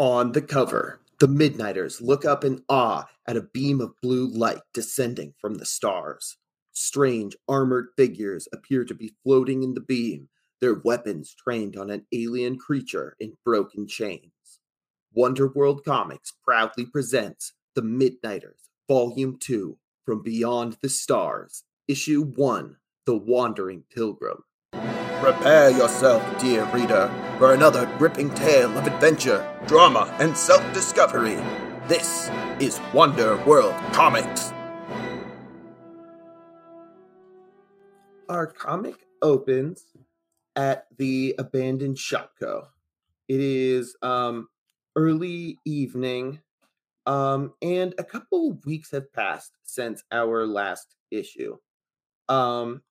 [0.00, 4.60] On the cover, the Midnighters look up in awe at a beam of blue light
[4.72, 6.36] descending from the stars.
[6.70, 10.28] Strange armored figures appear to be floating in the beam,
[10.60, 14.60] their weapons trained on an alien creature in broken chains.
[15.16, 23.16] Wonderworld Comics proudly presents The Midnighters, Volume 2, From Beyond the Stars, Issue 1, The
[23.16, 24.44] Wandering Pilgrim.
[25.20, 31.34] Prepare yourself, dear reader, for another gripping tale of adventure, drama, and self discovery.
[31.88, 34.52] This is Wonder World Comics.
[38.28, 39.86] Our comic opens
[40.54, 42.68] at the abandoned Shopko.
[43.26, 44.48] It is um,
[44.94, 46.38] early evening,
[47.06, 51.56] um, and a couple of weeks have passed since our last issue.
[52.28, 52.82] Um,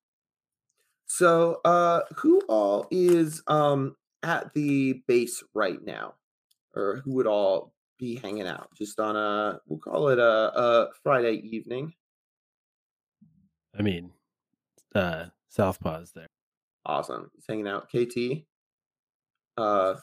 [1.08, 6.14] so, uh, who all is um at the base right now,
[6.74, 8.68] or who would all be hanging out?
[8.76, 10.22] Just on a we'll call it a,
[10.58, 11.94] a Friday evening.
[13.76, 14.12] I mean,
[14.94, 16.26] uh, Southpaw's there.
[16.84, 17.88] Awesome, he's hanging out.
[17.88, 18.44] KT,
[19.56, 19.94] uh,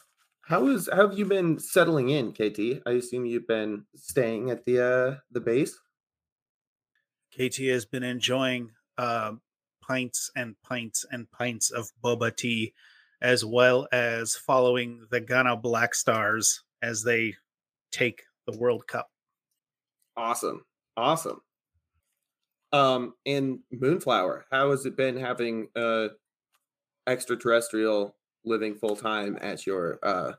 [0.42, 2.82] how is how have you been settling in, KT?
[2.86, 5.80] I assume you've been staying at the uh the base.
[7.32, 9.34] KT has been enjoying uh,
[9.86, 12.74] pints and pints and pints of boba tea,
[13.22, 17.36] as well as following the Ghana Black Stars as they
[17.92, 19.10] take the World Cup.
[20.18, 20.66] Awesome.
[20.98, 21.42] Awesome.
[22.72, 26.10] Um, and Moonflower, how has it been having uh
[27.08, 30.34] extraterrestrial living full time at your uh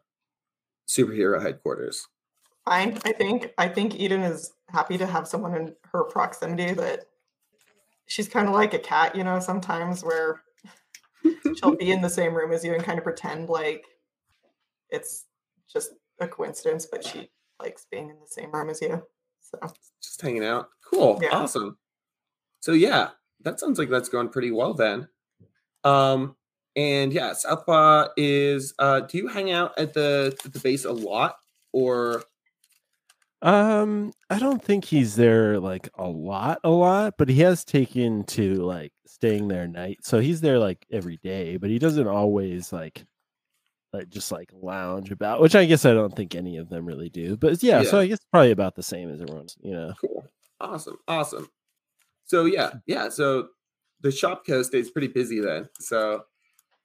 [0.89, 2.07] superhero headquarters?
[2.65, 2.99] Fine.
[3.05, 7.07] I think I think Eden is happy to have someone in her proximity that
[8.07, 10.43] she's kind of like a cat, you know, sometimes where
[11.57, 13.85] she'll be in the same room as you and kind of pretend like
[14.91, 15.27] it's
[15.71, 15.91] just
[16.21, 19.03] a coincidence, but she likes being in the same room as you.
[19.41, 19.59] So
[20.03, 20.69] Just hanging out.
[20.85, 21.19] Cool.
[21.23, 21.31] Yeah.
[21.31, 21.79] Awesome.
[22.61, 23.11] So yeah,
[23.43, 25.09] that sounds like that's going pretty well then.
[25.85, 26.37] Um
[26.75, 30.93] and yeah, Southpaw is uh do you hang out at the at the base a
[30.93, 31.37] lot
[31.73, 32.25] or
[33.43, 38.25] Um, I don't think he's there like a lot, a lot, but he has taken
[38.25, 39.99] to like staying there night.
[40.03, 43.05] So he's there like every day, but he doesn't always like
[43.93, 47.09] like just like lounge about, which I guess I don't think any of them really
[47.09, 47.37] do.
[47.37, 49.93] But yeah, so I guess probably about the same as everyone's, you know.
[50.01, 50.27] cool.
[50.61, 50.97] Awesome.
[51.07, 51.49] Awesome.
[52.25, 53.49] So yeah, yeah, so
[54.01, 55.69] the Shopko stays pretty busy then.
[55.81, 56.25] So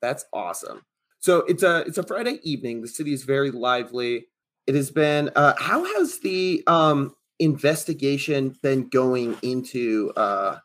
[0.02, 0.82] that's awesome.
[1.20, 2.82] So it's a it's a Friday evening.
[2.82, 4.28] The city is very lively.
[4.68, 10.60] It has been uh how has the um investigation been going into uh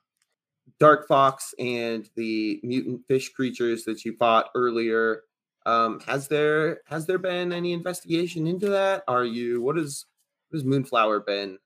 [0.78, 5.22] Dark Fox and the mutant fish creatures that you fought earlier?
[5.64, 9.02] Um has there has there been any investigation into that?
[9.08, 10.04] Are you what is
[10.50, 11.58] what has Moonflower been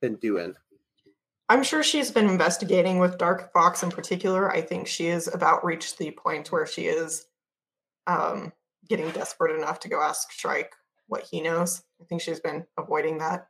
[0.00, 0.54] been doing?
[1.50, 4.48] I'm sure she's been investigating with Dark Fox in particular.
[4.48, 7.26] I think she has about reached the point where she is
[8.06, 8.52] um,
[8.88, 10.72] getting desperate enough to go ask Shrike
[11.10, 11.82] what he knows.
[12.00, 13.48] I think she's been avoiding that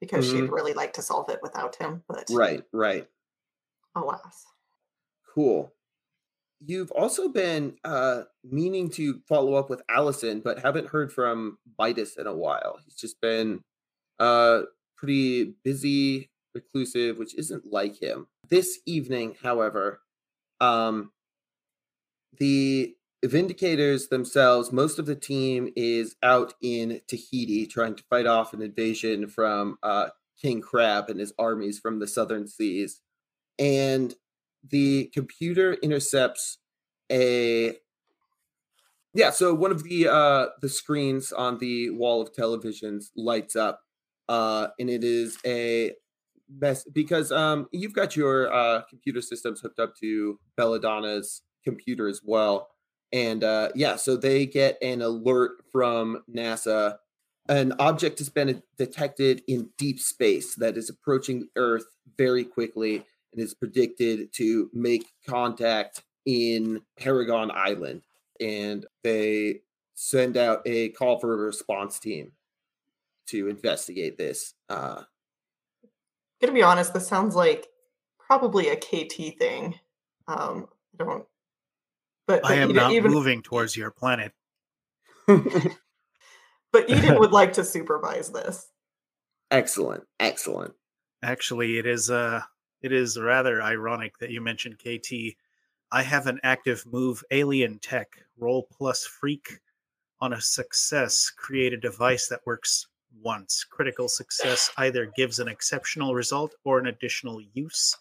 [0.00, 3.06] because she'd really like to solve it without him, but Right, right.
[3.94, 4.46] alas.
[5.34, 5.72] Cool.
[6.60, 12.16] You've also been uh meaning to follow up with Allison, but haven't heard from Midas
[12.16, 12.78] in a while.
[12.84, 13.62] He's just been
[14.18, 14.62] uh
[14.96, 18.26] pretty busy, reclusive, which isn't like him.
[18.48, 20.00] This evening, however,
[20.60, 21.12] um
[22.38, 28.52] the Vindicators themselves, most of the team is out in Tahiti trying to fight off
[28.52, 30.08] an invasion from uh
[30.40, 33.00] King Crab and his armies from the southern seas.
[33.58, 34.14] And
[34.68, 36.58] the computer intercepts
[37.10, 37.76] a
[39.14, 43.80] yeah so one of the uh the screens on the wall of televisions lights up
[44.28, 45.92] uh and it is a
[46.50, 52.20] mess because um you've got your uh computer systems hooked up to belladonna's computer as
[52.22, 52.68] well
[53.12, 56.96] and uh yeah so they get an alert from nasa
[57.48, 61.86] an object has been detected in deep space that is approaching earth
[62.18, 68.02] very quickly and is predicted to make contact in Paragon Island.
[68.40, 69.62] And they
[69.94, 72.32] send out a call for a response team
[73.28, 74.54] to investigate this.
[74.68, 75.02] Uh,
[76.40, 77.66] Gonna be honest, this sounds like
[78.18, 79.74] probably a KT thing.
[80.28, 80.68] Um,
[81.00, 81.26] I don't.
[82.28, 84.32] But, I am Eden- not even, moving towards your planet.
[85.26, 88.68] but Eden would like to supervise this.
[89.50, 90.74] excellent, excellent.
[91.22, 92.42] Actually, it is uh
[92.82, 95.36] it is rather ironic that you mentioned KT.
[95.90, 99.58] I have an active move alien tech roll plus freak
[100.20, 102.86] On a success, create a device that works
[103.22, 103.64] once.
[103.64, 107.96] Critical success either gives an exceptional result or an additional use.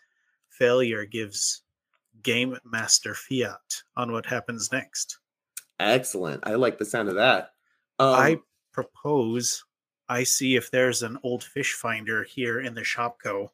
[0.49, 1.61] Failure gives
[2.23, 5.19] game master fiat on what happens next.
[5.79, 6.43] Excellent.
[6.45, 7.51] I like the sound of that.
[7.99, 8.37] Um, I
[8.73, 9.63] propose
[10.09, 13.49] I see if there's an old fish finder here in the Shopko.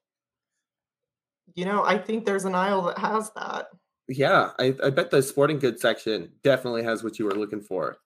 [1.56, 3.68] You know, I think there's an aisle that has that.
[4.08, 7.98] yeah, I, I bet the sporting goods section definitely has what you were looking for.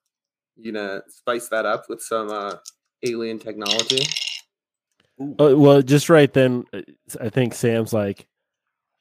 [0.55, 2.55] You gonna spice that up with some uh,
[3.03, 4.05] alien technology?
[5.39, 6.81] Oh, well, just right then, uh,
[7.19, 8.27] I think Sam's like,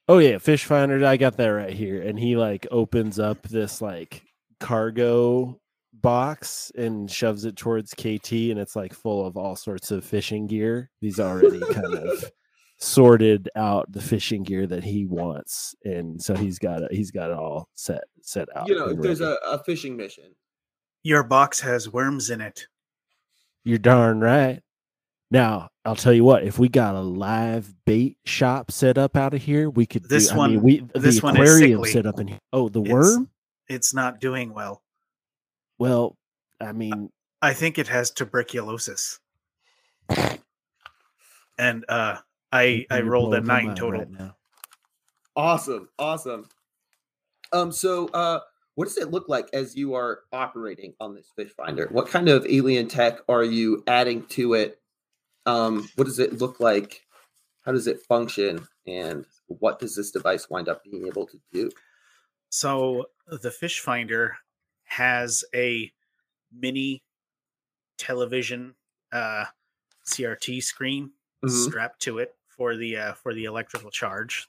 [0.09, 3.81] "Oh yeah, fish finder, I got that right here," and he like opens up this
[3.81, 4.23] like
[4.61, 5.61] cargo
[5.93, 10.47] box and shoves it towards KT, and it's like full of all sorts of fishing
[10.47, 10.91] gear.
[11.01, 12.31] He's already kind of
[12.79, 16.93] sorted out the fishing gear that he wants, and so he's got it.
[16.93, 18.69] He's got it all set set out.
[18.69, 20.35] you know, there's a, a fishing mission.
[21.03, 22.67] Your box has worms in it.
[23.65, 24.63] You're darn right.
[25.31, 29.33] Now, I'll tell you what, if we got a live bait shop set up out
[29.35, 31.91] of here, we could This do, I one- mean, we this the aquarium sickly.
[31.93, 32.41] set up in here.
[32.53, 33.31] Oh, the It's- worm?
[33.69, 34.83] It's not doing well.
[35.79, 36.17] Well,
[36.61, 37.11] I mean,
[37.43, 39.21] I think it has tuberculosis.
[41.59, 42.19] And uh
[42.53, 44.01] I I rolled a nine total.
[44.01, 44.37] right now.
[45.35, 46.49] Awesome, awesome.
[47.53, 48.41] Um, so uh,
[48.75, 51.89] what does it look like as you are operating on this fish finder?
[51.93, 54.81] What kind of alien tech are you adding to it?
[55.47, 57.07] Um, what does it look like?
[57.65, 58.69] How does it function?
[58.87, 61.71] And what does this device wind up being able to do?
[62.51, 64.37] So the fish finder
[64.85, 65.93] has a
[66.53, 67.05] mini
[67.99, 68.77] television
[69.13, 69.47] uh
[70.05, 71.71] CRT screen Mhm.
[71.73, 74.49] strapped to it for the uh, for the electrical charge.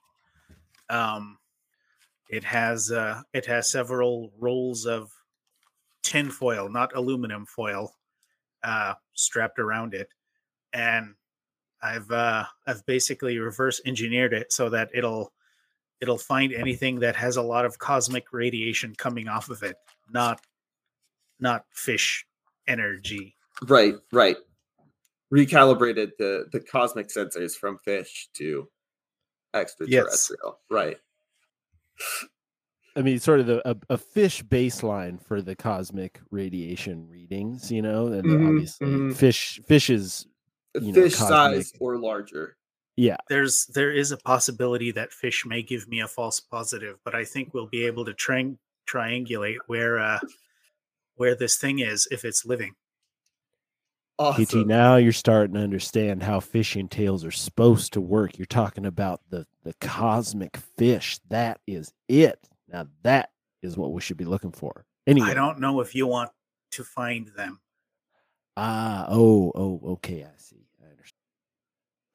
[0.90, 1.40] Um,
[2.30, 5.12] it has uh, it has several rolls of
[6.04, 7.96] tin foil, not aluminum foil,
[8.64, 10.10] uh, strapped around it,
[10.74, 11.16] and
[11.82, 15.34] I've uh, I've basically reverse engineered it so that it'll
[16.02, 19.78] it'll find anything that has a lot of cosmic radiation coming off of it,
[20.10, 20.42] not
[21.40, 22.26] not fish
[22.68, 23.36] energy.
[23.68, 24.38] Right, right.
[25.34, 28.68] Recalibrated the the cosmic sensors from fish to
[29.54, 30.60] extraterrestrial.
[30.70, 30.98] Right.
[32.96, 37.84] I mean, sort of the, a, a fish baseline for the cosmic radiation readings, you
[37.84, 39.16] know, and Mhm, obviously mhm.
[39.16, 40.26] fish fish is
[40.82, 42.58] You know, Fish size or larger.
[42.96, 43.18] yeah.
[43.30, 47.24] there's there is a possibility that fish may give me a false positive, but I
[47.26, 48.56] think we'll be able to tri-
[48.88, 50.20] triangulate where uh
[51.16, 52.74] where this thing is if it's living.
[54.20, 54.64] Awesome.
[54.64, 58.38] PT, now you're starting to understand how fishing tails are supposed to work.
[58.40, 61.20] You're talking about the the cosmic fish.
[61.30, 62.40] That is it.
[62.68, 63.30] Now that
[63.62, 64.86] is what we should be looking for.
[65.06, 66.32] Anyway, I don't know if you want
[66.72, 67.60] to find them.
[68.58, 70.67] ah, oh, oh, okay, I see.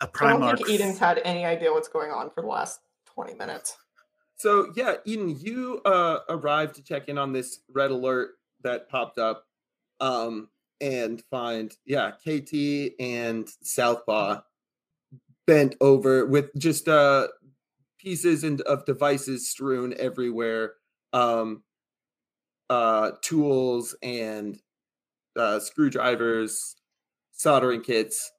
[0.03, 0.43] I understand.
[0.43, 2.81] A I don't think Eden's had any idea what's going on for the last
[3.15, 3.77] 20 minutes.
[4.37, 8.31] So yeah, Eden, you uh arrived to check in on this red alert
[8.63, 9.45] that popped up,
[10.01, 10.49] um,
[10.81, 14.41] and find yeah, KT and Southpaw
[15.47, 17.29] bent over with just uh
[17.99, 20.75] pieces and of devices strewn everywhere,
[21.13, 21.63] um,
[22.69, 24.59] uh, tools and
[25.37, 26.75] uh, screwdrivers,
[27.33, 28.33] soldering kits,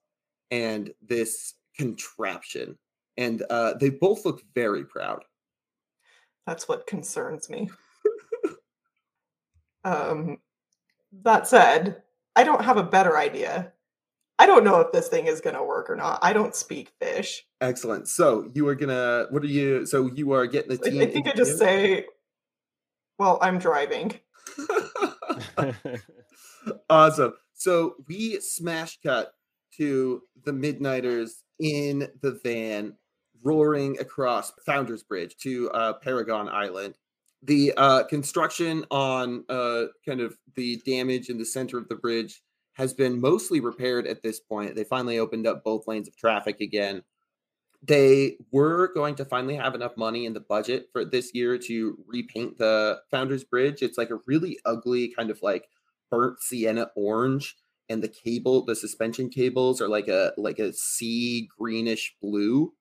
[0.53, 2.77] and this contraption.
[3.17, 5.23] And uh, they both look very proud.
[6.45, 7.71] That's what concerns me.
[9.83, 10.37] um,
[11.23, 12.03] that said,
[12.35, 13.73] I don't have a better idea.
[14.37, 16.19] I don't know if this thing is going to work or not.
[16.21, 17.45] I don't speak fish.
[17.59, 18.07] Excellent.
[18.07, 19.27] So you are gonna.
[19.29, 19.85] What are you?
[19.85, 21.01] So you are getting the I, team.
[21.01, 22.05] I think I just say,
[23.19, 24.19] well, I'm driving.
[26.89, 27.33] awesome.
[27.53, 29.33] So we smash cut
[29.77, 32.93] to the Midnighters in the van,
[33.43, 36.95] roaring across Founders Bridge to uh, Paragon Island.
[37.43, 42.41] The uh, construction on uh, kind of the damage in the center of the bridge
[42.73, 44.75] has been mostly repaired at this point.
[44.75, 47.03] They finally opened up both lanes of traffic again.
[47.85, 51.97] They were going to finally have enough money in the budget for this year to
[52.07, 53.81] repaint the Founders Bridge.
[53.81, 55.67] It's like a really ugly kind of like
[56.09, 57.57] burnt sienna orange
[57.89, 62.73] and the cable the suspension cables are like a like a sea greenish blue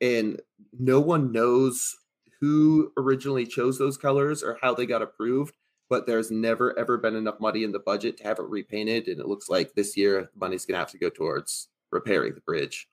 [0.00, 0.40] and
[0.78, 1.94] no one knows
[2.40, 5.54] who originally chose those colors or how they got approved
[5.88, 9.20] but there's never ever been enough money in the budget to have it repainted and
[9.20, 12.88] it looks like this year money's going to have to go towards repairing the bridge.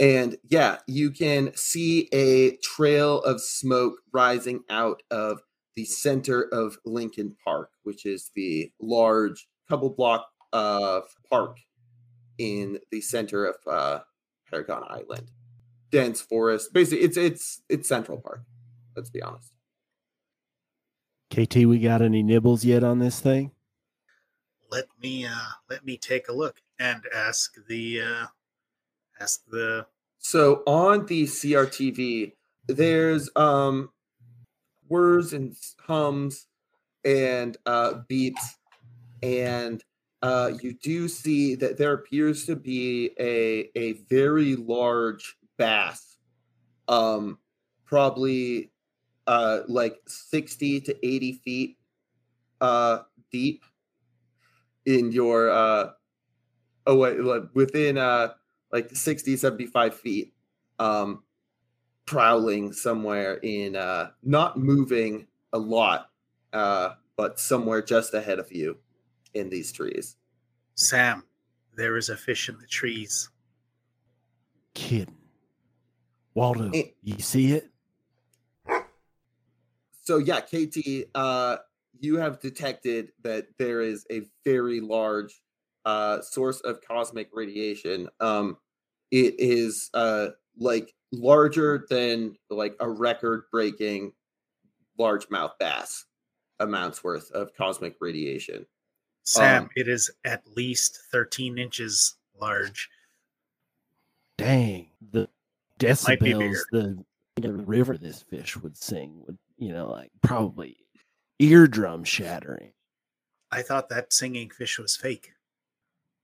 [0.00, 5.40] And yeah you can see a trail of smoke rising out of
[5.74, 11.58] the center of Lincoln Park, which is the large couple block of park
[12.38, 14.00] in the center of uh,
[14.48, 15.30] Paragon Island.
[15.90, 16.72] Dense forest.
[16.72, 18.42] Basically, it's it's it's Central Park.
[18.94, 19.52] Let's be honest.
[21.30, 23.52] KT, we got any nibbles yet on this thing?
[24.70, 28.26] Let me uh let me take a look and ask the uh
[29.20, 29.86] ask the
[30.18, 32.32] So on the CRTV,
[32.66, 33.90] there's um
[34.88, 36.46] whirs and hums
[37.04, 38.56] and uh beeps
[39.22, 39.82] and
[40.22, 46.18] uh you do see that there appears to be a a very large bass
[46.88, 47.38] um
[47.84, 48.72] probably
[49.26, 51.78] uh like 60 to 80 feet
[52.60, 52.98] uh
[53.30, 53.64] deep
[54.86, 55.90] in your uh
[56.86, 57.18] oh wait
[57.54, 58.28] within uh
[58.72, 60.32] like 60 75 feet
[60.78, 61.22] um
[62.06, 66.10] prowling somewhere in uh not moving a lot
[66.52, 68.78] uh but somewhere just ahead of you
[69.34, 70.16] in these trees
[70.74, 71.24] Sam.
[71.74, 73.30] There is a fish in the trees.
[74.74, 75.10] Kid,
[76.34, 77.70] Waldo, you see it?
[80.08, 81.58] so yeah kt uh
[82.00, 85.42] you have detected that there is a very large
[85.84, 88.56] uh source of cosmic radiation um
[89.10, 94.10] it is uh like larger than like a record breaking
[94.98, 96.06] largemouth bass
[96.58, 98.64] amounts worth of cosmic radiation
[99.28, 102.88] Sam, Um, it is at least 13 inches large.
[104.38, 104.88] Dang.
[105.12, 105.28] The
[105.82, 107.04] Might be decibels the,
[107.36, 110.78] the river this fish would sing would, you know, like probably
[111.38, 112.72] eardrum shattering.
[113.52, 115.32] I thought that singing fish was fake.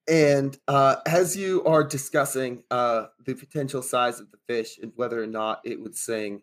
[0.09, 5.23] And uh, as you are discussing uh, the potential size of the fish and whether
[5.23, 6.41] or not it would sing,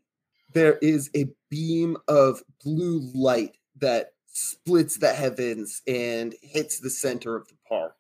[0.54, 7.36] there is a beam of blue light that splits the heavens and hits the center
[7.36, 7.96] of the park.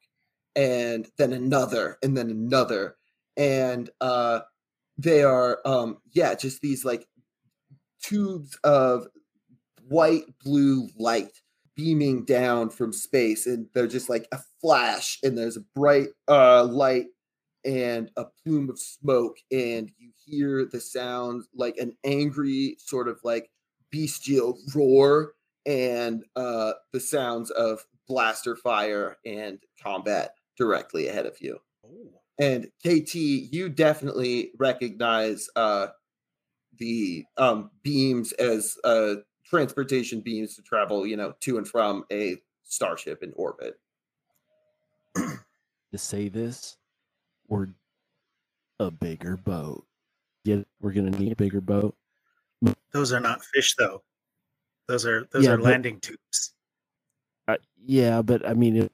[0.56, 2.96] And then another, and then another.
[3.38, 4.42] And uh,
[4.98, 7.08] they are, um, yeah, just these like
[8.02, 9.08] tubes of
[9.88, 11.32] white blue light
[11.76, 16.64] beaming down from space and they're just like a flash and there's a bright uh
[16.64, 17.06] light
[17.64, 23.20] and a plume of smoke and you hear the sound like an angry sort of
[23.24, 23.50] like
[23.92, 25.34] bestial roar
[25.66, 32.12] and uh the sounds of blaster fire and combat directly ahead of you Oh.
[32.40, 35.88] and KT, you definitely recognize uh,
[36.78, 39.16] the um, beams as uh,
[39.46, 43.80] transportation beams to travel, you know, to and from a starship in orbit.
[45.16, 46.78] To say this,
[47.48, 47.68] we're
[48.80, 49.86] a bigger boat.
[50.46, 51.96] Yeah, we're gonna need a bigger boat.
[52.94, 54.04] Those are not fish, though.
[54.92, 56.54] Those are those Yeah, are but- landing tubes.
[57.48, 57.56] Uh,
[57.86, 58.90] yeah, but I mean,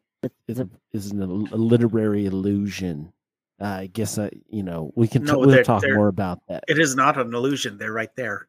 [0.48, 3.12] it's a, it's an, a literary illusion.
[3.60, 6.08] Uh, I guess I, you know, we can t- No, we'll they're- talk they're- more
[6.08, 6.64] about that.
[6.68, 7.80] It is not an illusion.
[7.80, 8.48] They're right there.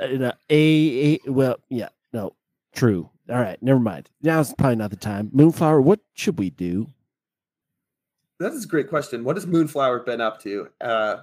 [0.00, 2.34] Uh, no, a, a well, yeah, no,
[2.74, 3.08] true.
[3.30, 4.10] All right, never mind.
[4.22, 5.30] Now's probably not the time.
[5.32, 6.88] Moonflower, what should we do?
[8.40, 9.22] That is a great question.
[9.22, 10.68] What has Moonflower been up to?
[10.80, 11.16] Uh,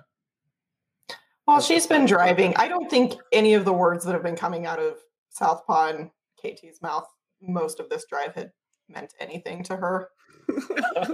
[1.45, 2.55] Well, she's been driving.
[2.55, 4.95] I don't think any of the words that have been coming out of
[5.33, 6.11] Southpaw and
[6.41, 7.07] KT's mouth
[7.41, 8.51] most of this drive had
[8.87, 10.09] meant anything to her.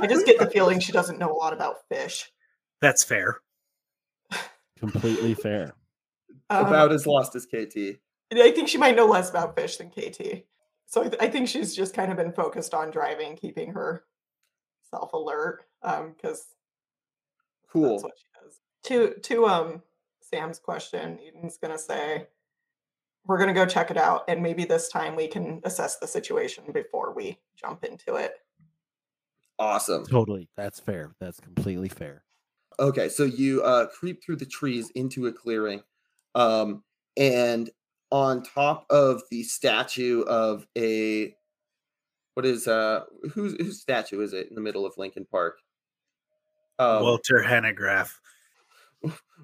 [0.01, 2.31] I just get the feeling she doesn't know a lot about fish.
[2.81, 3.39] That's fair.
[4.77, 5.73] Completely fair.
[6.49, 7.99] Um, about as lost as KT.
[8.33, 10.45] I think she might know less about fish than KT.
[10.85, 14.03] So I, th- I think she's just kind of been focused on driving, keeping her
[14.89, 15.63] self alert.
[15.83, 16.45] Um, because
[17.71, 17.91] Cool.
[17.91, 18.59] That's what she does.
[18.83, 19.83] To to um
[20.21, 22.27] Sam's question, Eden's gonna say,
[23.25, 26.63] we're gonna go check it out, and maybe this time we can assess the situation
[26.73, 28.33] before we jump into it.
[29.57, 30.05] Awesome.
[30.05, 31.13] Totally, that's fair.
[31.19, 32.23] That's completely fair.
[32.79, 35.81] Okay, so you uh creep through the trees into a clearing.
[36.33, 36.83] Um
[37.17, 37.69] and
[38.11, 41.35] on top of the statue of a
[42.33, 43.01] what is uh
[43.33, 45.59] whose whose statue is it in the middle of Lincoln Park?
[46.79, 48.13] Um, Walter Hanegraaff.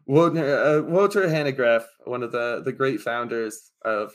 [0.08, 4.14] Walter, uh, Walter Hanegraaff, one of the the great founders of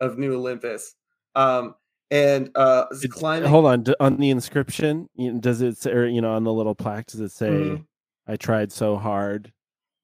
[0.00, 0.94] of New Olympus.
[1.34, 1.74] Um
[2.10, 5.08] and uh climbing Hold on, d- on the inscription,
[5.38, 7.74] does it say, or you know, on the little plaque, does it say, Mm-hmm.
[7.76, 7.84] Mhm.
[8.26, 9.52] "I tried so hard,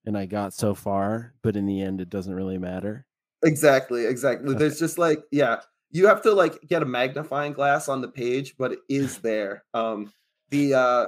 [0.05, 3.07] and I got so far, but in the end, it doesn't really matter."
[3.45, 4.51] Exactly, exactly.
[4.51, 4.59] Okay.
[4.61, 8.55] There's just like, yeah, you have to like get a magnifying glass on the page,
[8.57, 9.65] but it is there.
[9.75, 10.13] Um
[10.51, 11.07] the uh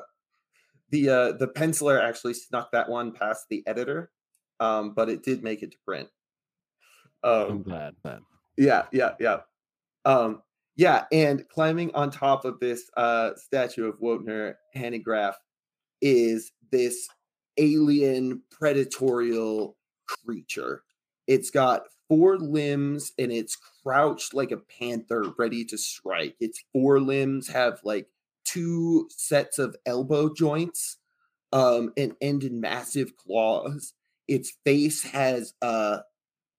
[0.91, 4.11] the uh the penciler actually snuck that one past the editor.
[4.61, 6.09] Um, but it did make it to print.
[7.49, 7.95] I'm Um glad.
[8.03, 8.21] glad.
[8.57, 9.41] yeah, yeah, yeah.
[10.05, 10.43] Um
[10.77, 15.35] Yeah, and climbing on top of this uh, statue of Wotner Hanegraaff
[16.01, 17.09] is this
[17.59, 19.75] alien predatorial
[20.07, 20.85] creature.
[21.27, 26.37] It's got four limbs and it's crouched like a panther ready to strike.
[26.41, 28.09] Its four limbs have like
[28.53, 30.99] two sets of elbow joints
[31.53, 33.95] um and end in massive claws.
[34.27, 35.99] Its face has uh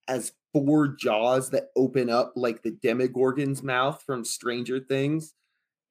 [0.08, 5.34] has four jaws that open up like the Demogorgon's mouth from Stranger Things.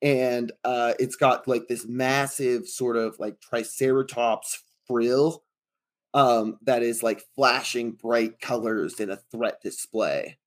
[0.03, 5.45] And uh, it's got like this massive sort of like Triceratops frill
[6.15, 10.39] um, that is like flashing bright colors in a threat display.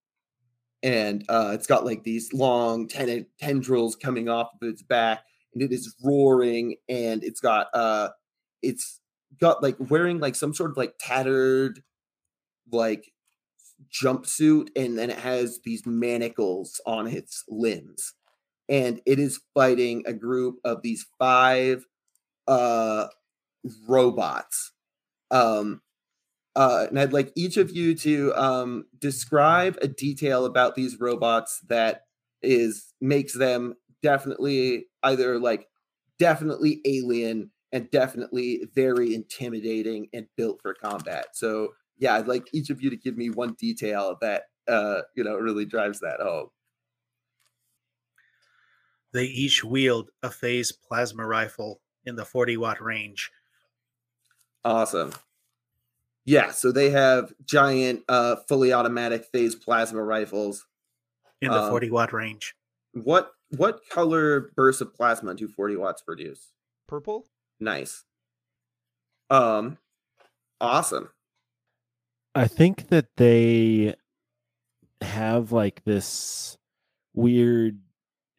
[0.82, 5.62] And uh, it's got like these long ten- tendrils coming off of its back, and
[5.62, 6.76] it is roaring.
[6.88, 8.10] And it's got uh,
[8.62, 9.00] it's
[9.40, 11.82] got like wearing like some sort of like tattered,
[12.70, 13.12] like
[13.92, 18.14] jumpsuit and then it has these manacles on its limbs
[18.68, 21.86] and it is fighting a group of these five
[22.48, 23.06] uh
[23.88, 24.72] robots
[25.30, 25.80] um
[26.56, 31.60] uh and i'd like each of you to um describe a detail about these robots
[31.68, 32.02] that
[32.42, 35.68] is makes them definitely either like
[36.18, 42.68] definitely alien and definitely very intimidating and built for combat so yeah, I'd like each
[42.68, 46.48] of you to give me one detail that uh, you know really drives that home.
[49.12, 53.30] They each wield a phase plasma rifle in the 40 watt range.
[54.64, 55.12] Awesome.
[56.24, 60.66] Yeah, so they have giant, uh, fully automatic phase plasma rifles
[61.40, 62.54] in the um, 40 watt range.
[62.94, 66.52] What what color bursts of plasma do 40 watts produce?
[66.88, 67.26] Purple.
[67.60, 68.04] Nice.
[69.30, 69.78] Um,
[70.60, 71.10] awesome.
[72.34, 73.94] I think that they
[75.02, 76.56] have like this
[77.14, 77.78] weird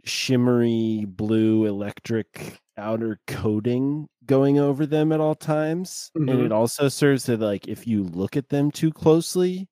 [0.04, 6.28] shimmery blue electric outer coating going over them at all times mm-hmm.
[6.30, 9.70] and it also serves to like if you look at them too closely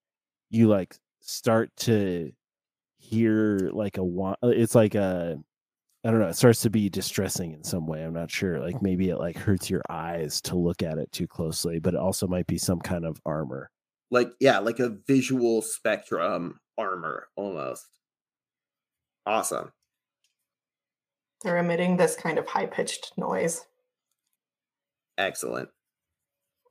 [0.50, 2.32] you like start to
[3.12, 5.38] hear like a it's like a
[6.04, 8.82] i don't know it starts to be distressing in some way i'm not sure like
[8.82, 12.28] maybe it like hurts your eyes to look at it too closely but it also
[12.28, 13.70] might be some kind of armor
[14.12, 17.88] like yeah, like a visual spectrum armor almost.
[19.26, 19.72] Awesome.
[21.44, 23.66] They're emitting this kind of high pitched noise.
[25.18, 25.70] Excellent.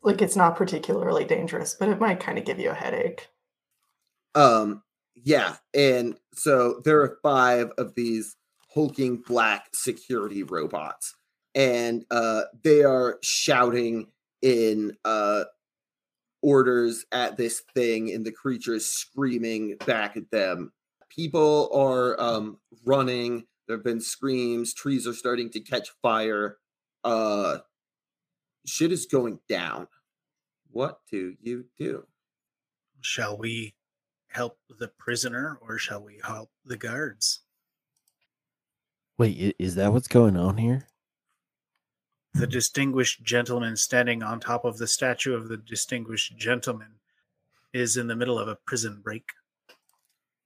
[0.03, 3.29] Like it's not particularly dangerous, but it might kind of give you a headache.
[4.35, 4.83] Um,
[5.15, 8.37] yeah, and so there are five of these
[8.73, 11.15] hulking black security robots,
[11.55, 14.07] and uh, they are shouting
[14.43, 15.45] in uh
[16.43, 20.73] orders at this thing and the creature is screaming back at them.
[21.09, 23.45] People are um, running.
[23.67, 24.73] There have been screams.
[24.73, 26.59] Trees are starting to catch fire.
[27.05, 27.59] Uh,
[28.67, 29.89] shit is going down.
[30.71, 32.05] What do you do?
[33.01, 33.75] Shall we
[34.31, 37.41] help the prisoner or shall we help the guards?
[39.19, 40.87] Wait, is that what's going on here?
[42.35, 46.93] the distinguished gentleman standing on top of the statue of the distinguished gentleman
[47.73, 49.25] is in the middle of a prison break.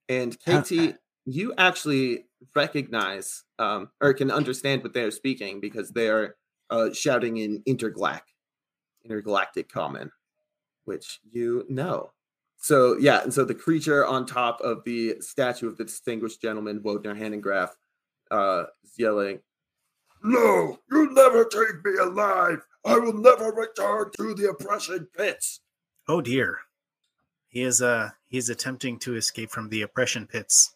[0.08, 6.36] And KT, you actually recognize um, or can understand what they're speaking because they are
[6.70, 8.20] uh, shouting in interglac,
[9.04, 10.10] intergalactic common,
[10.84, 12.10] which you know.
[12.64, 16.80] So yeah, and so the creature on top of the statue of the distinguished gentleman,
[16.80, 17.68] Wodner Hanegraaff,
[18.30, 19.40] uh, is yelling,
[20.22, 22.60] no, you'll never take me alive.
[22.86, 25.60] I will never return to the oppression pits.
[26.08, 26.60] Oh dear.
[27.48, 30.74] He is uh he is attempting to escape from the oppression pits.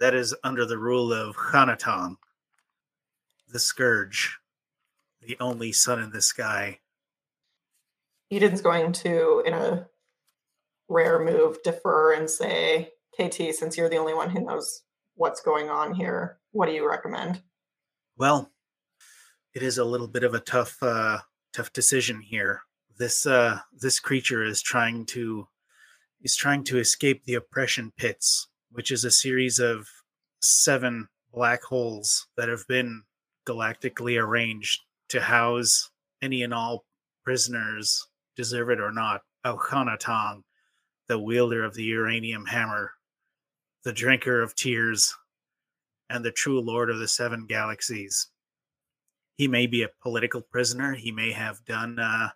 [0.00, 2.16] That is under the rule of Khanatong,
[3.48, 4.40] the scourge,
[5.20, 6.80] the only sun in the sky.
[8.28, 9.86] Eden's going to, in a
[10.92, 14.82] rare move, defer and say, KT, since you're the only one who knows
[15.14, 17.42] what's going on here, what do you recommend?
[18.16, 18.50] Well,
[19.54, 21.18] it is a little bit of a tough uh,
[21.52, 22.62] tough decision here.
[22.98, 25.48] This uh, this creature is trying to
[26.22, 29.86] is trying to escape the oppression pits, which is a series of
[30.40, 33.02] seven black holes that have been
[33.46, 35.90] galactically arranged to house
[36.22, 36.84] any and all
[37.24, 39.22] prisoners, deserve it or not.
[39.44, 40.44] Tong,
[41.12, 42.92] the wielder of the uranium hammer,
[43.84, 45.14] the drinker of tears,
[46.08, 48.28] and the true lord of the seven galaxies
[49.36, 50.94] he may be a political prisoner.
[50.94, 52.28] He may have done uh,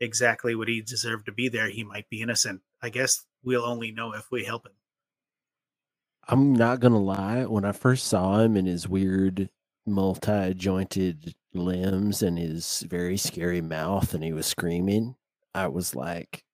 [0.00, 1.68] exactly what he deserved to be there.
[1.68, 2.62] He might be innocent.
[2.82, 4.72] I guess we'll only know if we help him.
[6.26, 7.44] I'm not gonna lie.
[7.44, 9.50] When I first saw him in his weird
[9.84, 15.16] multi-jointed limbs and his very scary mouth, and he was screaming,
[15.54, 16.45] I was like,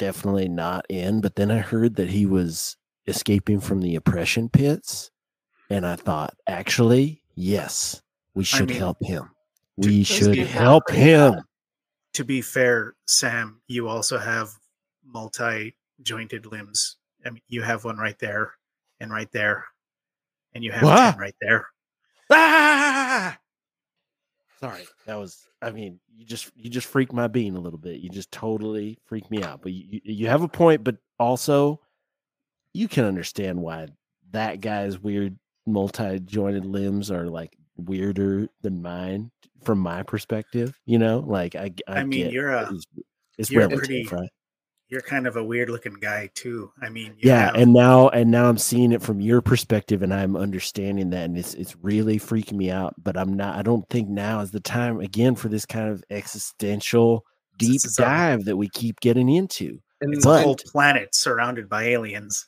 [0.00, 1.20] definitely not in.
[1.20, 5.10] But then I heard that he was escaping from the oppression pits,
[5.68, 8.02] and I thought, actually, yes,
[8.34, 9.30] we should mean, help him.
[9.76, 11.34] We should help him.
[11.34, 11.42] bad.
[12.14, 14.50] To be fair, Sam, you also have
[15.04, 16.96] multi-jointed limbs.
[17.24, 18.54] I mean, you have one right there,
[18.98, 19.66] and right there,
[20.54, 21.12] and you have What?
[21.12, 21.66] ten right there.
[22.30, 23.38] Ah!
[24.60, 25.46] Sorry, that was.
[25.62, 28.00] I mean, you just you just freaked my bean a little bit.
[28.00, 29.62] You just totally freaked me out.
[29.62, 30.84] But you you- have a point.
[30.84, 31.80] But also,
[32.74, 33.88] you can understand why
[34.32, 39.30] that guy's weird multi-jointed limbs are like weirder than mine
[39.64, 40.78] from my perspective.
[40.84, 42.84] You know, like I I, I mean, you're a- it's,
[43.38, 44.28] it's you're pretty- right?
[44.90, 46.72] You're kind of a weird-looking guy too.
[46.82, 50.02] I mean, you yeah have- and now and now i'm seeing it from your perspective
[50.02, 53.62] and i'm understanding that and it's it's really freaking me out but i'm not i
[53.62, 57.24] don't think now is the time again for this kind of existential
[57.58, 60.56] deep This is a- dive that we keep getting into And, it's But- a whole
[60.56, 62.46] planet surrounded by aliens.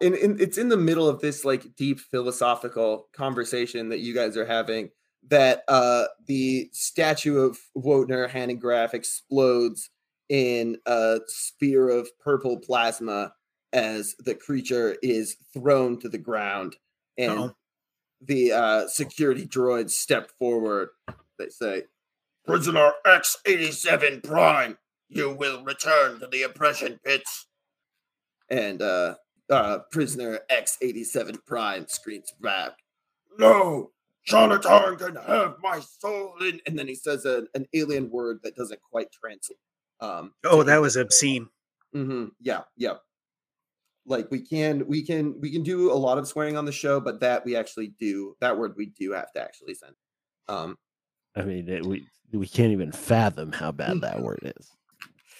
[0.00, 4.36] and, and it's in the middle of this like deep philosophical conversation that you guys
[4.36, 4.90] are having
[5.28, 9.90] that uh the statue of Wotner Hanegraaff explodes
[10.28, 13.32] in a sphere of purple plasma
[13.72, 16.76] as the creature is thrown to the ground
[17.18, 17.54] and Uh-oh.
[18.22, 20.88] the uh security droids step forward
[21.38, 21.82] they say
[22.46, 27.46] prisoner x87 prime you will return to the oppression pits
[28.48, 29.14] and uh
[29.50, 32.72] uh, prisoner X87 Prime screams back,
[33.38, 33.90] No,
[34.26, 36.34] Jonathan can have my soul.
[36.40, 39.58] And, and then he says a, an alien word that doesn't quite translate.
[40.04, 41.48] Um, Oh, that was obscene.
[41.92, 42.94] hmm Yeah, yeah.
[44.06, 47.00] Like we can, we can, we can do a lot of swearing on the show,
[47.00, 48.36] but that we actually do.
[48.40, 49.94] That word we do have to actually send.
[50.48, 50.76] Um,
[51.36, 54.70] i mean it, we we can't even fathom how bad that word is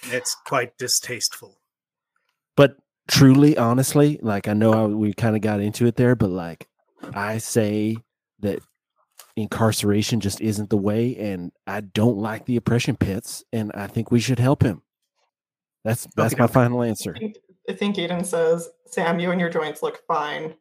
[0.11, 1.59] It's quite distasteful.
[2.55, 2.75] but
[3.07, 6.67] truly honestly like i know I, we kind of got into it there but like
[7.13, 7.97] i say
[8.39, 8.59] that
[9.35, 14.09] incarceration just isn't the way and i don't like the oppression pits and i think
[14.09, 14.81] we should help him
[15.83, 17.35] that's that's Okay, my final answer I think,
[17.69, 20.55] I think Eden says, Sam, you and your joints look fine.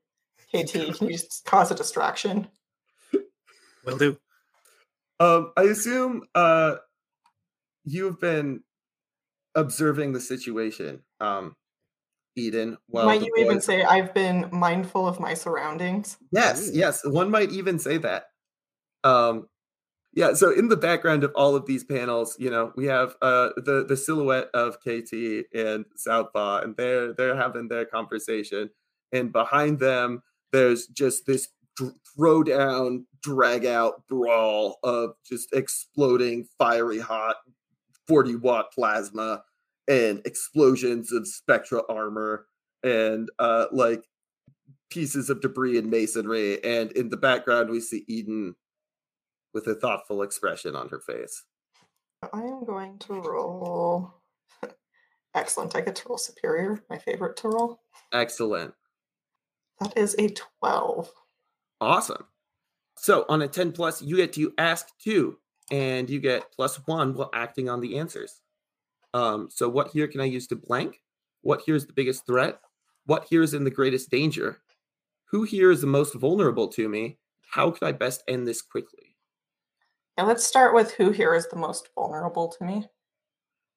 [0.54, 2.48] KT, can you just cause a distraction?
[3.84, 4.16] Will do.
[5.20, 6.76] Um, I assume uh,
[7.84, 8.62] you've been
[9.54, 11.56] observing the situation, um,
[12.36, 12.78] Eden.
[12.86, 16.16] While Might the you even say I've been mindful of my surroundings?
[16.32, 17.02] Yes, yes.
[17.04, 18.26] One might even say that.
[19.04, 19.46] Um,
[20.14, 20.32] yeah.
[20.34, 23.84] So in the background of all of these panels, you know, we have uh, the
[23.86, 28.70] the silhouette of KT and Southpaw, and they're they're having their conversation,
[29.12, 37.00] and behind them, there's just this dr- throwdown, drag out brawl of just exploding, fiery
[37.00, 37.36] hot,
[38.06, 39.42] forty watt plasma,
[39.88, 42.46] and explosions of spectra armor,
[42.84, 44.04] and uh, like
[44.90, 48.54] pieces of debris and masonry, and in the background we see Eden
[49.54, 51.44] with a thoughtful expression on her face.
[52.32, 54.14] I am going to roll.
[55.34, 55.76] Excellent.
[55.76, 57.80] I get to roll superior, my favorite to roll.
[58.12, 58.74] Excellent.
[59.80, 60.28] That is a
[60.60, 61.10] 12.
[61.80, 62.24] Awesome.
[62.96, 65.38] So on a 10 plus, you get to ask two,
[65.70, 68.40] and you get plus one while acting on the answers.
[69.12, 71.00] Um, so what here can I use to blank?
[71.42, 72.60] What here is the biggest threat?
[73.06, 74.62] What here is in the greatest danger?
[75.30, 77.18] Who here is the most vulnerable to me?
[77.50, 79.13] How could I best end this quickly?
[80.16, 82.86] And let's start with who here is the most vulnerable to me.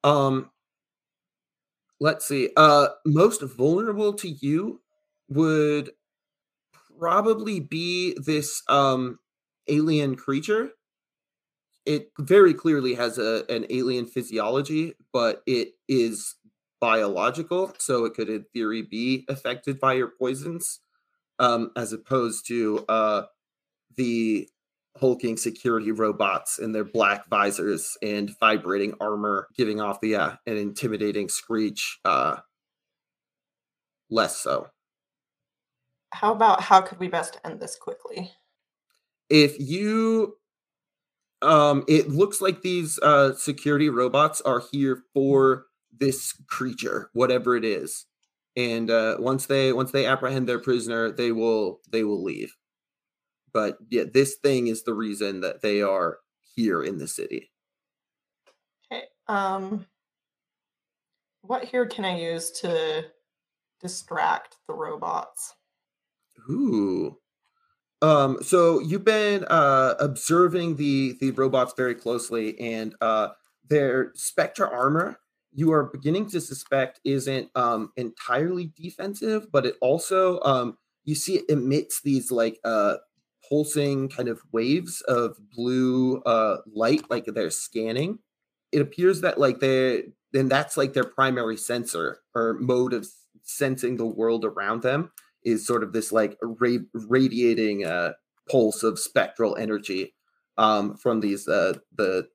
[0.04, 0.52] Um,
[2.00, 2.50] let's see.
[2.56, 4.82] Uh, most vulnerable to you
[5.30, 5.92] would
[7.00, 9.20] probably be this um
[9.68, 10.72] alien creature.
[11.86, 16.36] It very clearly has a an alien physiology, but it is
[16.80, 20.80] biological, so it could in theory be affected by your poisons,
[21.40, 23.24] um, as opposed to uh
[23.96, 24.50] the
[25.00, 30.58] hulking security robots in their black visors and vibrating armor, giving off the uh, an
[30.58, 32.00] intimidating screech.
[32.06, 32.38] Uh,
[34.10, 34.68] less so.
[36.14, 38.32] How about how could we best end this quickly?
[39.30, 40.38] If you,
[41.42, 45.66] um, it looks like these uh, security robots are here for
[45.98, 48.06] this creature, whatever it is,
[48.56, 52.56] and uh, once they once they apprehend their prisoner, they will they will leave.
[53.58, 56.20] But yeah, this thing is the reason that they are
[56.56, 57.50] here in the city.
[58.86, 59.06] Okay.
[59.28, 59.88] Um
[61.42, 63.06] what here can I use to
[63.82, 65.56] distract the robots?
[66.48, 67.18] Ooh.
[68.04, 73.30] Um, so you've been uh observing the the robots very closely, and uh
[73.68, 75.20] their Spectra armor
[75.52, 81.38] you are beginning to suspect isn't um entirely defensive, but it also um you see
[81.38, 82.98] it emits these like uh
[83.48, 88.20] pulsing kind of waves of blue uh light, like they're scanning.
[88.72, 93.08] It appears that like they then that's like their primary sensor or mode of
[93.44, 95.12] sensing the world around them
[95.44, 98.12] is sort of this like ra- radiating uh,
[98.50, 100.14] pulse of spectral energy
[100.58, 102.28] um, from these uh, the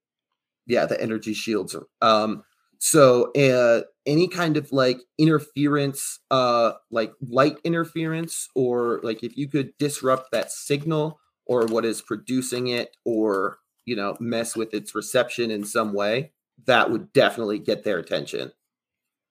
[0.67, 1.77] yeah the energy shields.
[2.01, 2.45] Um,
[2.79, 9.49] so uh, any kind of like interference, uh, like light interference, or like if you
[9.49, 14.95] could disrupt that signal or what is producing it, or you know mess with its
[14.95, 16.33] reception in some way,
[16.67, 18.53] that would definitely get their attention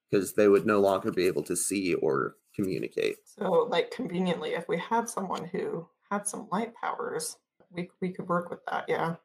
[0.10, 3.18] because they would no longer be able to see or communicate.
[3.26, 7.38] So, like conveniently, if we had someone who had some light powers,
[7.72, 8.86] we we could work with that.
[8.88, 9.16] Yeah.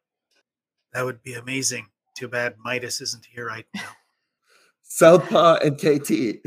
[0.93, 1.89] That would be amazing.
[2.17, 3.83] Too bad Midas isn't here right now.
[4.89, 6.41] Southpaw and KT.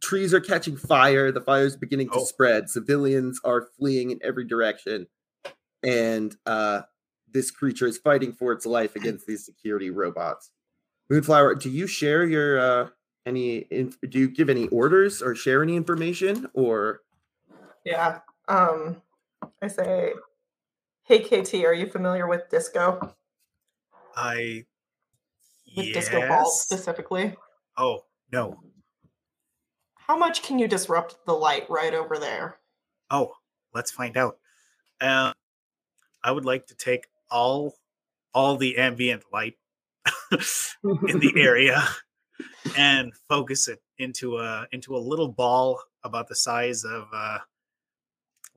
[0.00, 1.30] Trees are catching fire.
[1.30, 2.24] The fire is beginning to Oh.
[2.24, 2.68] spread.
[2.70, 5.06] Civilians are fleeing in every direction.
[5.82, 6.82] And uh,
[7.30, 10.50] this creature is fighting for its life against these security robots.
[11.10, 12.88] Moonflower, do you share your uh,
[13.26, 13.66] any?
[13.70, 16.46] Inf- do you give any orders or share any information?
[16.54, 17.00] Or
[17.84, 18.20] Yeah.
[18.48, 19.00] Um,
[19.62, 20.12] I say,
[21.04, 23.14] hey KT, are you familiar with disco?
[24.16, 24.64] I
[25.76, 27.36] With disco balls specifically.
[27.76, 28.60] Oh no.
[29.94, 32.58] How much can you disrupt the light right over there?
[33.10, 33.32] Oh,
[33.72, 34.38] let's find out.
[35.00, 35.32] Uh,
[36.22, 37.74] I would like to take all
[38.34, 39.54] all the ambient light
[40.32, 41.82] in the area
[42.76, 47.38] and focus it into a into a little ball about the size of uh,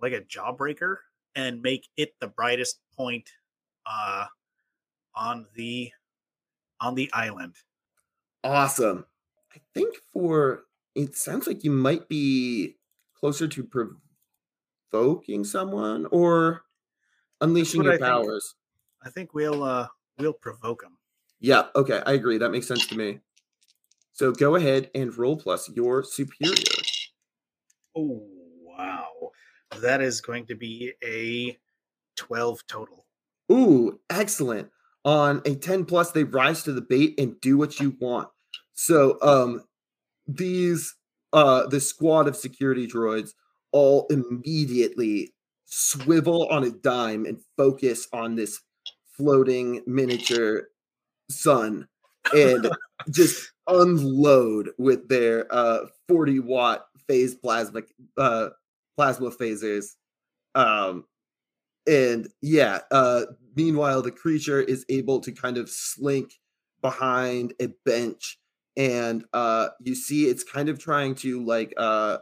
[0.02, 0.98] like a jawbreaker
[1.36, 3.30] and make it the brightest point
[3.86, 4.26] uh,
[5.16, 5.92] on the
[6.84, 7.56] on the island.
[8.44, 9.06] awesome.
[9.56, 10.66] I think for
[10.96, 12.78] it sounds like you might be
[13.16, 13.64] closer to
[14.92, 16.64] provoking someone or
[17.42, 18.24] unleashing your I think.
[18.26, 18.56] powers.
[19.04, 20.98] I think we'll uh, we'll provoke them.
[21.40, 22.38] Yeah, okay, I agree.
[22.38, 23.20] That makes sense to me.
[24.14, 26.56] So go ahead and roll plus your superior.
[27.96, 28.28] Oh
[28.62, 29.32] wow,
[29.82, 31.58] that is going to be a
[32.16, 33.08] twelve total.
[33.52, 34.72] Ooh, excellent.
[35.06, 38.30] On a 10 plus, they rise to the bait and do what you want.
[38.76, 39.64] So um
[40.28, 40.96] these
[41.34, 43.32] uh the squad of security droids
[43.72, 45.34] all immediately
[45.66, 48.60] swivel on a dime and focus on this
[49.18, 50.70] floating miniature
[51.30, 51.88] sun
[52.36, 52.70] and
[53.12, 57.82] just unload with their uh 40 watt phase plasma
[58.18, 58.50] uh
[58.98, 59.92] plasma phasers
[60.56, 61.06] um
[61.88, 63.24] and yeah uh
[63.56, 66.34] meanwhile the creature is able to kind of slink
[66.82, 68.40] behind a bench
[68.76, 72.18] and uh you see it's kind of trying to like uh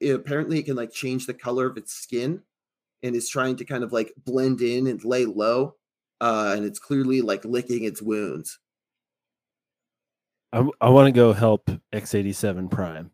[0.00, 2.42] it, apparently it can like change the color of its skin
[3.02, 5.76] and is trying to kind of like blend in and lay low
[6.20, 8.58] uh and it's clearly like licking its wounds
[10.52, 13.10] I, I want to go help X87 Prime.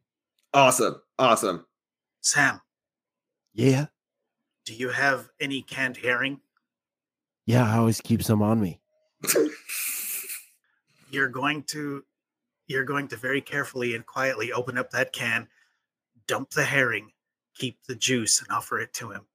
[0.54, 1.66] awesome awesome
[2.20, 2.60] Sam,
[3.52, 3.86] Yeah.
[4.64, 6.40] do you have any canned herring?
[7.46, 7.64] Yeah.
[7.72, 8.80] I always keep some on me.
[11.10, 12.04] You're going to
[12.68, 15.46] you're going to very carefully and quietly open up that can,
[16.26, 17.10] dump the herring,
[17.54, 19.26] keep the juice, and offer it to him.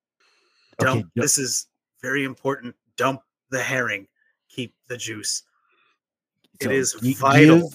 [0.81, 1.11] Okay, Dump.
[1.13, 1.23] yep.
[1.23, 1.67] This is
[2.01, 2.73] very important.
[2.95, 4.07] Dump the herring,
[4.49, 5.43] keep the juice.
[6.59, 7.69] It So is gi- vital.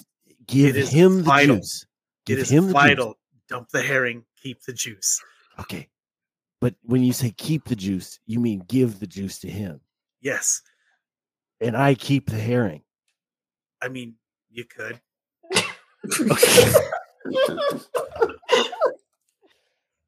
[0.47, 1.55] Give, give It is him the vital.
[1.57, 1.83] juice.
[1.83, 2.81] It Give is him the juice.
[2.81, 3.17] vital.
[3.47, 5.21] Dump the herring, keep the juice.
[5.61, 5.87] Okay.
[6.59, 9.79] But when you say keep the juice, you mean give the juice to him.
[10.23, 10.61] Yes,
[11.59, 12.81] And I keep the herring.
[13.81, 14.15] I mean
[14.49, 15.01] you could.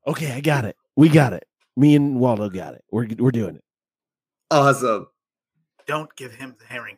[0.08, 0.76] Okay, I got it.
[0.96, 1.46] We got it.
[1.76, 2.84] Me and Waldo got it.
[2.92, 3.64] We're we're doing it.
[4.52, 5.08] awesome
[5.88, 6.98] Don't give him the herring.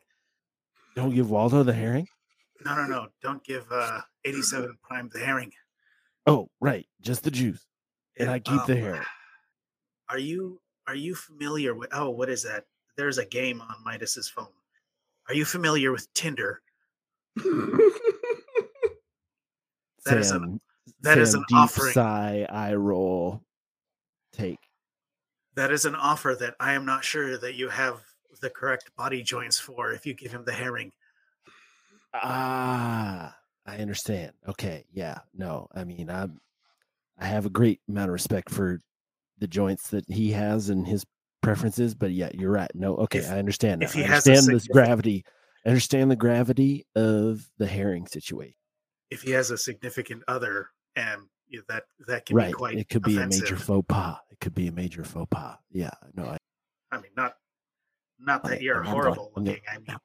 [0.95, 2.07] Don't give Waldo the herring.
[2.65, 3.07] No, no, no.
[3.21, 5.51] Don't give uh 87 Prime the herring.
[6.25, 7.65] Oh, right, just the juice.
[8.19, 9.05] And It- I keep the um, herring.
[10.09, 12.65] Are you are you familiar with oh what is that?
[12.97, 14.47] There's a game on Midas's phone.
[15.27, 16.61] Are you familiar with Tinder?
[20.05, 20.61] That is an Sam,
[21.01, 21.93] that is Sam an deep offering.
[21.93, 23.43] sigh, eye roll,
[24.31, 24.59] take.
[25.55, 27.99] that is an offer that I am not sure that you have
[28.41, 30.93] the correct body joints for if you give him the herring.
[32.13, 34.31] Ah, I understand.
[34.47, 36.39] Okay, yeah, no, I mean, I'm
[37.19, 38.79] I have a great amount of respect for
[39.39, 41.05] the joints that he has and his
[41.41, 41.93] preferences.
[41.95, 42.69] But yeah, you're right.
[42.73, 43.83] No, okay, If- I understand.
[43.83, 44.01] if now.
[44.01, 45.25] he I has understand this gravity.
[45.65, 48.53] I understand the gravity of the herring situation.
[49.09, 52.89] If he has a significant other, and you know, that that can be quite It
[52.89, 53.41] could be offensive.
[53.41, 54.17] a major faux pas.
[54.31, 55.57] It could be a major faux pas.
[55.71, 55.91] Yeah.
[56.15, 56.37] No, I,
[56.91, 57.35] I mean, not
[58.19, 59.61] not that Okay, you're I'm horrible going- looking.
[59.71, 59.97] I mean,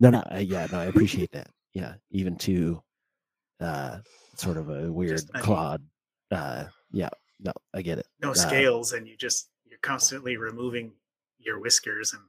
[0.00, 0.22] no, no.
[0.28, 1.48] I, yeah, no, I appreciate that.
[1.72, 1.94] Yeah.
[2.10, 2.82] Even to
[3.60, 3.98] uh
[4.36, 5.82] sort of a weird I mean- clod.
[6.30, 7.10] Uh yeah,
[7.40, 8.06] no, I get it.
[8.20, 10.92] no Uh, scales, and you just you're constantly removing
[11.38, 12.22] your whiskers and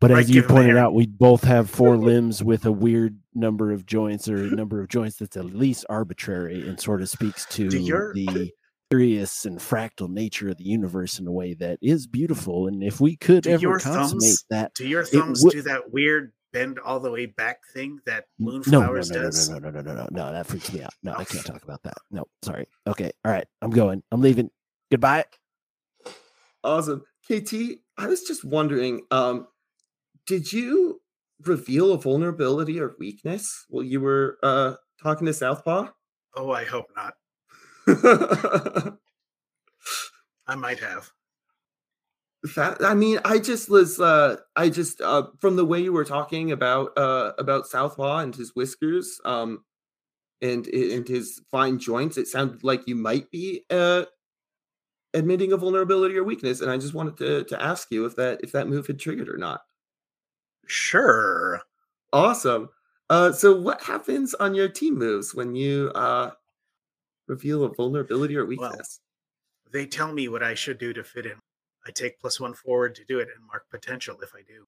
[0.00, 2.64] But Right, as you give him a pointed out, we both have four limbs with
[2.64, 6.78] a weird number of joints or a number of joints that's at least arbitrary and
[6.78, 8.52] sort of speaks to your- the
[8.90, 12.68] curious and fractal nature of the universe in a way that is beautiful.
[12.68, 15.62] And if we could Do ever your consummate thumbs- that, do your thumbs would- do
[15.62, 19.58] that weird bend all the way back thing that N- no, no, no, moonflowers no,
[19.58, 20.94] no, no, no, no, no, no, no, that freaks me out.
[21.02, 21.96] No, I can't talk about that.
[22.12, 22.66] No, sorry.
[22.86, 24.02] Okay, all right, I'm going.
[24.12, 24.48] I'm leaving.
[24.90, 25.24] Goodbye.
[26.64, 27.02] Awesome.
[27.26, 29.46] KT, I was just wondering, um,
[30.26, 31.00] did you
[31.44, 35.88] reveal a vulnerability or weakness while you were uh talking to Southpaw?
[36.34, 37.14] Oh, I hope not.
[40.46, 41.10] I might have.
[42.56, 46.04] that I mean, I just was uh I just uh from the way you were
[46.04, 49.64] talking about uh about Southpaw and his whiskers, um
[50.42, 54.04] and and his fine joints, it sounded like you might be uh
[55.14, 58.40] admitting a vulnerability or weakness, and I just wanted to to ask you if that
[58.42, 59.62] if that move had triggered or not.
[60.66, 61.60] Sure.
[62.12, 62.68] Awesome.
[63.10, 66.30] Uh, so what happens on your team moves when you uh
[67.28, 69.00] reveal a vulnerability or Well, weakness?
[69.72, 71.40] They tell me what I should do to fit in.
[71.86, 74.66] I take plus one forward to do it and mark potential if I do.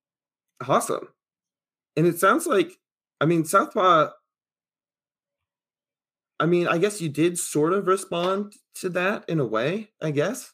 [0.67, 1.07] awesome.
[1.95, 2.79] And it sounds like,
[3.19, 4.11] I mean, Southpaw.
[6.41, 9.91] I mean, I guess you did sort of respond to that in a way.
[10.01, 10.51] I guess,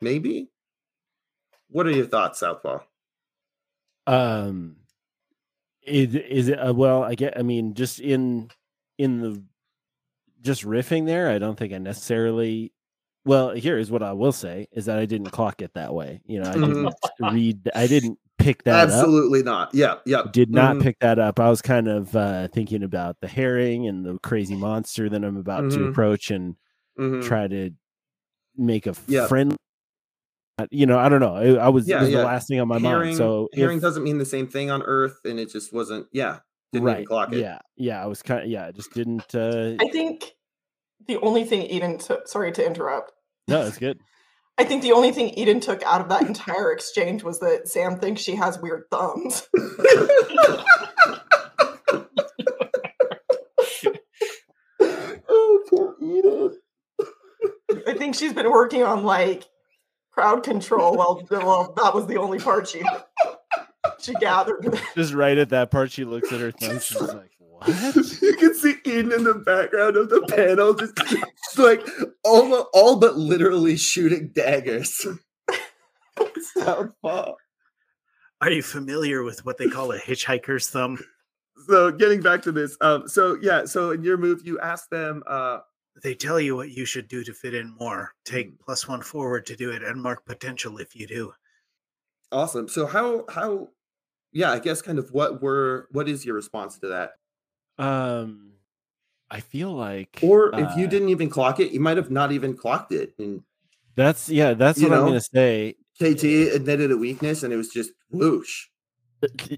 [0.00, 0.50] maybe.
[1.68, 2.78] What are your thoughts, Southpaw?
[4.06, 4.76] Um,
[5.82, 7.02] is is it uh, well?
[7.02, 7.36] I get.
[7.36, 8.50] I mean, just in
[8.98, 9.42] in the
[10.42, 12.72] just riffing there, I don't think I necessarily.
[13.24, 16.20] Well, here is what I will say: is that I didn't clock it that way.
[16.24, 17.70] You know, I didn't read.
[17.74, 18.88] I didn't pick that up.
[18.94, 19.74] Absolutely not.
[19.74, 20.22] Yeah, yeah.
[20.32, 20.82] Did not Mhm.
[20.82, 21.38] pick that up.
[21.38, 25.36] I was kind of uh, thinking about the herring and the crazy monster that I'm
[25.36, 25.90] about to Mhm.
[25.90, 26.56] approach and
[26.98, 27.22] Mhm.
[27.24, 27.70] try to
[28.56, 29.26] make a Yeah.
[29.26, 29.56] friend.
[30.70, 31.34] You know, I don't know.
[31.36, 32.18] I, I was Yeah, it was yeah.
[32.18, 33.16] the last thing on my herring, mind.
[33.16, 36.06] So herring if- doesn't mean the same thing on Earth, and it just wasn't.
[36.12, 36.40] Yeah,
[36.72, 37.38] didn't even clock it.
[37.38, 38.02] Yeah, yeah.
[38.02, 38.66] I was kind of yeah.
[38.66, 39.34] I just didn't.
[39.34, 40.34] uh I think
[41.06, 43.12] the only thing Eden took, sorry to interrupt.
[43.48, 43.98] No, it's good.
[44.60, 47.98] I think the only thing Eden took out of that entire exchange was that Sam
[47.98, 49.48] thinks she has weird thumbs.
[55.30, 56.58] oh, poor Edith.
[57.86, 59.48] I think she's been working on like
[60.12, 60.94] crowd control.
[60.94, 62.82] Well, well, that was the only part she
[63.98, 64.78] she gathered.
[64.94, 66.80] Just right at that part, she looks at her thumb.
[66.80, 67.29] She's like, "What?"
[68.22, 71.24] you can see Eden in the background of the panel, just, just
[71.58, 71.86] like
[72.24, 75.06] all, all but literally shooting daggers.
[78.42, 80.98] Are you familiar with what they call a hitchhiker's thumb?
[81.68, 85.22] So getting back to this, um, so yeah, so in your move, you ask them,
[85.26, 85.58] uh,
[86.02, 88.12] They tell you what you should do to fit in more.
[88.24, 88.60] Take Mm.
[88.60, 91.34] plus one forward to do it and mark potential if you do.
[92.32, 92.68] awesome.
[92.68, 93.68] So how how,
[94.32, 97.12] yeah, I guess kind of what were what is your response to that?
[97.78, 98.52] Um,
[99.30, 102.32] I feel like, Or if you uh, didn't even clock it, you might have not
[102.32, 103.42] even clocked it, and
[103.96, 105.76] that's yeah, that's you what I'm gonna say.
[106.00, 108.66] KT admitted a weakness, and it was just whoosh.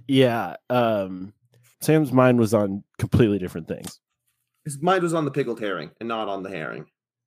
[0.08, 0.56] Yeah.
[0.68, 1.32] Um,
[1.80, 4.00] Sam's mind was on completely different things.
[4.64, 6.86] His mind was on the pickled herring and not on the herring.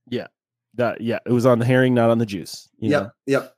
[0.10, 0.28] Yeah,
[0.76, 2.70] that yeah, it was on the herring, not on the juice.
[2.78, 3.56] You Yep, yep.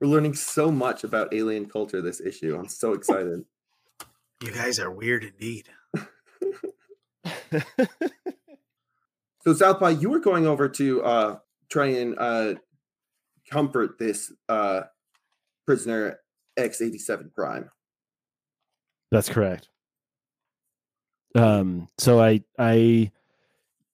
[0.00, 2.56] We're learning so much about alien culture this issue.
[2.58, 3.44] I'm so excited.
[4.42, 5.68] You guys are weird indeed.
[9.44, 11.36] so Southpaw, you were going over to uh
[11.70, 12.54] try and uh
[13.48, 14.80] comfort this uh
[15.64, 16.18] prisoner
[16.58, 17.70] X87 Prime.
[19.12, 19.68] That's correct.
[21.36, 23.12] Um, so I I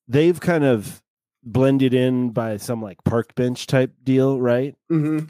[0.09, 1.03] they've kind of
[1.43, 4.75] blended in by some like park bench type deal, right?
[4.91, 5.27] Mm-hmm.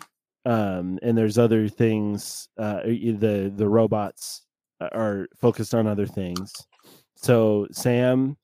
[0.49, 2.49] Um, and there's other things.
[2.57, 4.47] Uh, the the robots
[4.81, 6.53] are focused on other things.
[7.16, 8.37] So Sam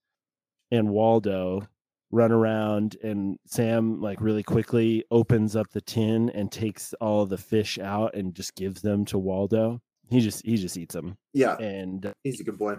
[0.71, 1.63] and Waldo
[2.11, 7.39] run around, and Sam like really quickly opens up the tin and takes all the
[7.39, 9.81] fish out and just gives them to Waldo.
[10.11, 12.77] He just he just eats them, Yeah, and uh, he's a good boy.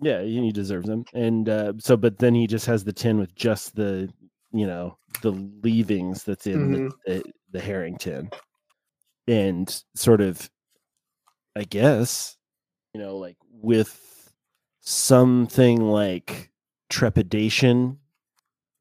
[0.00, 1.04] yeah, he deserves them.
[1.12, 4.08] And uh, so, but then he just has the tin with just the
[4.52, 6.90] you know the leavings that's in Mhm.
[7.06, 7.22] the, the
[7.52, 8.30] the Harrington,
[9.28, 10.48] and sort of,
[11.54, 12.36] I guess,
[12.96, 14.32] you know, like with
[14.80, 16.50] something like
[16.88, 17.98] trepidation,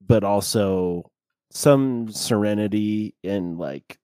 [0.01, 1.11] but also
[1.51, 3.99] some serenity and like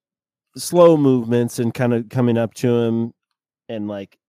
[0.58, 3.14] slow movements and kind of coming up to him
[3.70, 4.20] and like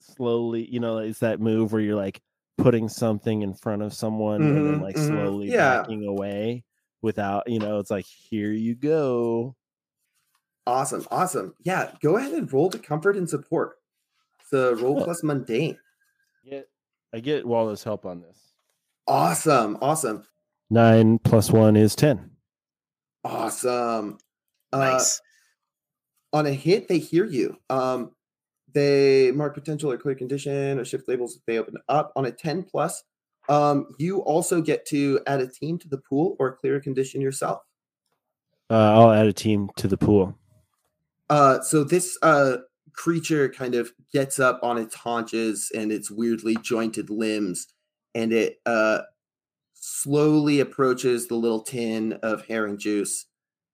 [0.00, 2.22] slowly, you know, it's that move where you're like
[2.58, 4.98] putting something in front of someone and then Mhm, like mhm.
[4.98, 5.86] slowly Yeah.
[5.86, 6.64] backing away
[7.02, 9.56] without, you know, it's like here you go.
[10.66, 11.54] Awesome, awesome.
[11.64, 13.77] Yeah, go ahead and roll the comfort and support.
[14.50, 15.04] The roll Oh.
[15.04, 15.78] plus mundane.
[16.44, 16.68] Get
[17.12, 18.38] I get Wallace help on this.
[19.06, 20.24] Awesome, awesome,
[20.70, 22.30] Nine plus one is ten.
[23.24, 24.18] awesome.
[24.72, 25.20] Uh, Nice.
[26.32, 27.56] on a hit, they hear you.
[27.70, 28.12] Um,
[28.74, 32.12] they mark potential or clear condition or shift labels if they open up.
[32.16, 33.02] On a 10 plus,
[33.48, 37.22] um, you also get to add a team to the pool or clear a condition
[37.22, 37.62] yourself.
[38.70, 40.36] Uh, I'll add a team to the pool.
[41.30, 42.58] Uh, so this uh
[42.98, 47.68] creature kind of gets up on its haunches and its weirdly jointed limbs,
[48.14, 49.00] and it uh
[49.74, 53.26] slowly approaches the little tin of herring juice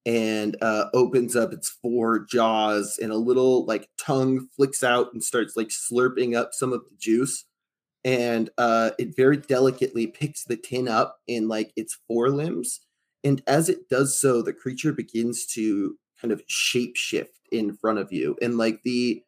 [0.06, 5.24] and uh opens up its four jaws and a little like tongue flicks out and
[5.24, 7.46] starts like slurping up some of the juice.
[8.04, 12.80] And uh it very delicately picks the tin up in like its forelimbs
[13.24, 17.98] and as it does so the creature begins to kind of shape shift in front
[17.98, 19.22] of you and like the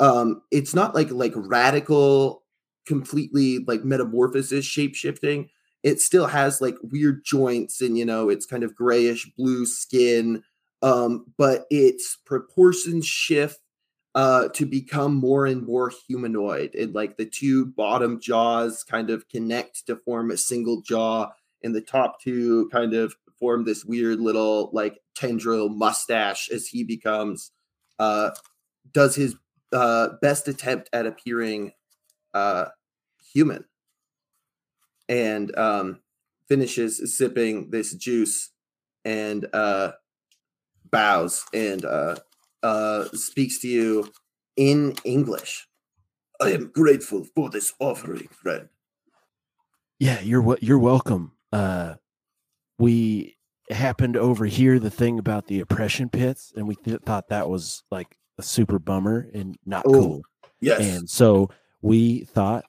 [0.00, 2.42] um it's not like like radical
[2.86, 5.50] completely like metamorphosis shape shifting.
[5.82, 10.42] It still has like weird joints and you know it's kind of grayish blue skin
[10.82, 13.60] um but its proportions shift
[14.14, 19.28] uh to become more and more humanoid and like the two bottom jaws kind of
[19.28, 21.30] connect to form a single jaw
[21.62, 26.84] and the top two kind of form this weird little like tendril mustache as he
[26.84, 27.52] becomes
[27.98, 28.30] uh
[28.92, 29.36] does his
[29.72, 31.72] uh best attempt at appearing
[32.34, 32.66] uh
[33.32, 33.64] human.
[35.08, 36.00] And um
[36.48, 38.50] finishes sipping this juice
[39.04, 39.92] and uh
[40.90, 42.16] bows and uh
[42.62, 44.12] uh speaks to you
[44.56, 45.68] in english.
[46.40, 48.68] I am grateful for this offering friend.
[49.98, 51.32] Yeah, you're wel- you're welcome.
[51.52, 51.94] Uh,
[52.78, 53.36] we
[53.70, 57.82] happened to overhear the thing about the oppression pits, and we th- thought that was
[57.90, 60.22] like a super bummer and not Oh, cool.
[60.60, 61.50] yes And so
[61.82, 62.64] we thought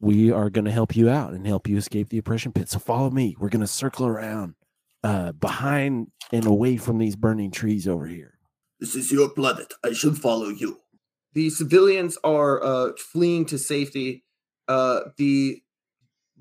[0.00, 2.68] we are going to help you out and help you escape the oppression pit.
[2.68, 3.36] So follow me.
[3.38, 4.54] We're going to circle around
[5.04, 8.38] uh, behind and away from these burning trees over here.
[8.78, 9.74] This is your planet.
[9.84, 10.78] I should follow you.
[11.34, 14.24] The civilians are uh, fleeing to safety.
[14.68, 15.62] Uh, the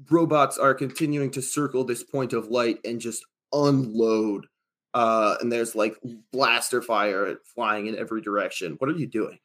[0.09, 4.45] robots are continuing to circle this point of light and just unload.
[4.93, 5.95] Uh, and there's like
[6.31, 8.75] blaster fire flying in every direction.
[8.79, 9.39] What are you doing?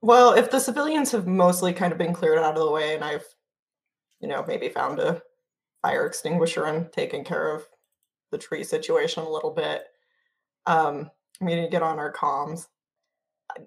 [0.00, 3.04] Well, if the civilians have mostly kind of been cleared out of the way and
[3.04, 3.24] I've,
[4.20, 5.22] you know, maybe found a
[5.80, 7.64] fire extinguisher and taken care of
[8.30, 9.84] the tree situation a little bit,
[10.66, 11.10] um,
[11.40, 12.66] I'm going to get on our comms.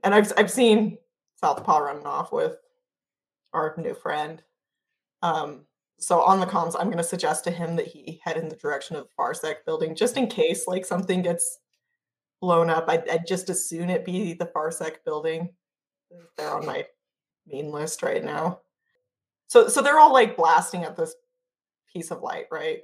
[0.03, 0.97] And I've, I've seen
[1.35, 2.57] Southpaw running off with
[3.53, 4.41] our new friend.
[5.25, 5.65] Um,
[5.97, 8.55] so on the comms, I'm going to suggest to him that he head in the
[8.55, 11.59] direction of the Farsec building just in case like something gets
[12.41, 12.85] blown up.
[12.87, 15.49] I'd, I'd just as soon it be the Farsec building
[16.37, 16.85] they're on my
[17.47, 18.61] main list right now.
[19.47, 21.15] So so they're all like blasting at this
[21.91, 22.81] piece of light, right?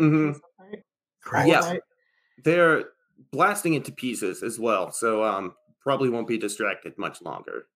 [0.00, 0.38] Mm-hmm.
[0.62, 0.82] Right.
[1.32, 1.46] light?
[1.48, 1.60] Yeah.
[1.60, 1.80] Light?
[2.44, 2.84] They're
[3.32, 4.92] blasting it to pieces as well.
[4.92, 7.66] So um, probably won't be distracted much longer.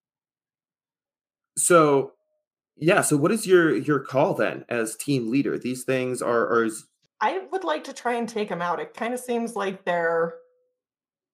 [1.57, 2.13] So
[2.81, 3.03] yeah.
[3.03, 5.59] So what is your your call then as team leader?
[5.59, 6.68] These things are are
[7.20, 8.81] I would like to try and take them out.
[8.81, 10.35] It kind of seems like they're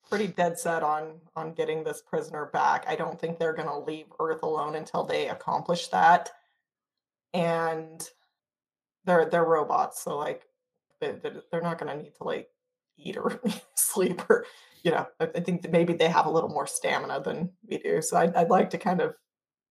[0.08, 2.84] pretty dead set on on getting this prisoner back.
[2.88, 6.30] I don't think they're going to leave Earth alone until they accomplish that.
[7.34, 8.08] And
[9.04, 10.42] they're they're robots, so like
[11.00, 12.48] they, they- they're not going to need to like
[12.98, 13.40] eat or
[13.76, 14.46] sleep or
[14.82, 15.06] you know.
[15.20, 18.00] I, think maybe they have a little more stamina than we do.
[18.02, 19.14] So I'd, I'd like to kind of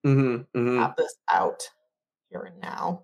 [0.06, 0.80] mhm, mhm.
[0.80, 1.62] have this out
[2.30, 3.03] here and now.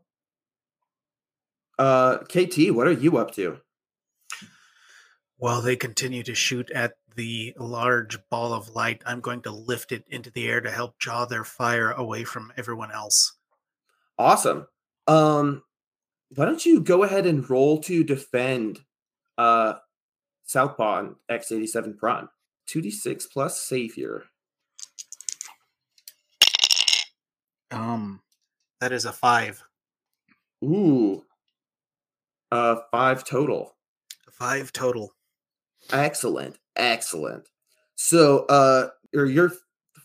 [1.79, 3.57] Uh, KT, what are you up to?
[5.37, 9.91] While they continue to shoot at the large ball of light, I'm going to lift
[9.91, 13.33] it into the air to help draw their fire away from everyone else.
[14.19, 14.67] Awesome.
[15.07, 15.63] Um,
[16.35, 18.81] why don't you go ahead and roll to defend
[19.37, 19.73] uh
[20.45, 22.29] Southpaw on X87 Prime?
[22.69, 24.25] 2d6 plus savior.
[27.71, 28.21] Um,
[28.79, 29.63] that is a five.
[30.63, 31.23] Ooh.
[32.51, 33.75] Uh, five total.
[34.31, 35.13] Five total.
[35.91, 37.49] Excellent, excellent.
[37.95, 39.51] So, uh, you're, you're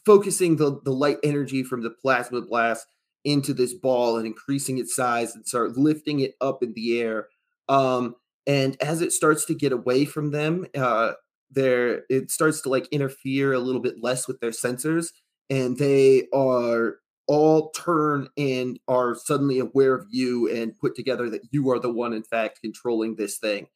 [0.05, 2.87] focusing the the light energy from the plasma blast
[3.25, 7.27] into this ball and increasing its size and start lifting it up in the air.
[7.69, 8.15] Um,
[8.47, 11.13] and as it starts to get away from them, uh,
[11.51, 15.09] there it starts to like interfere a little bit less with their sensors,
[15.51, 21.43] and they are all turn and are suddenly aware of you and put together that
[21.51, 23.67] you are the one in fact controlling this thing.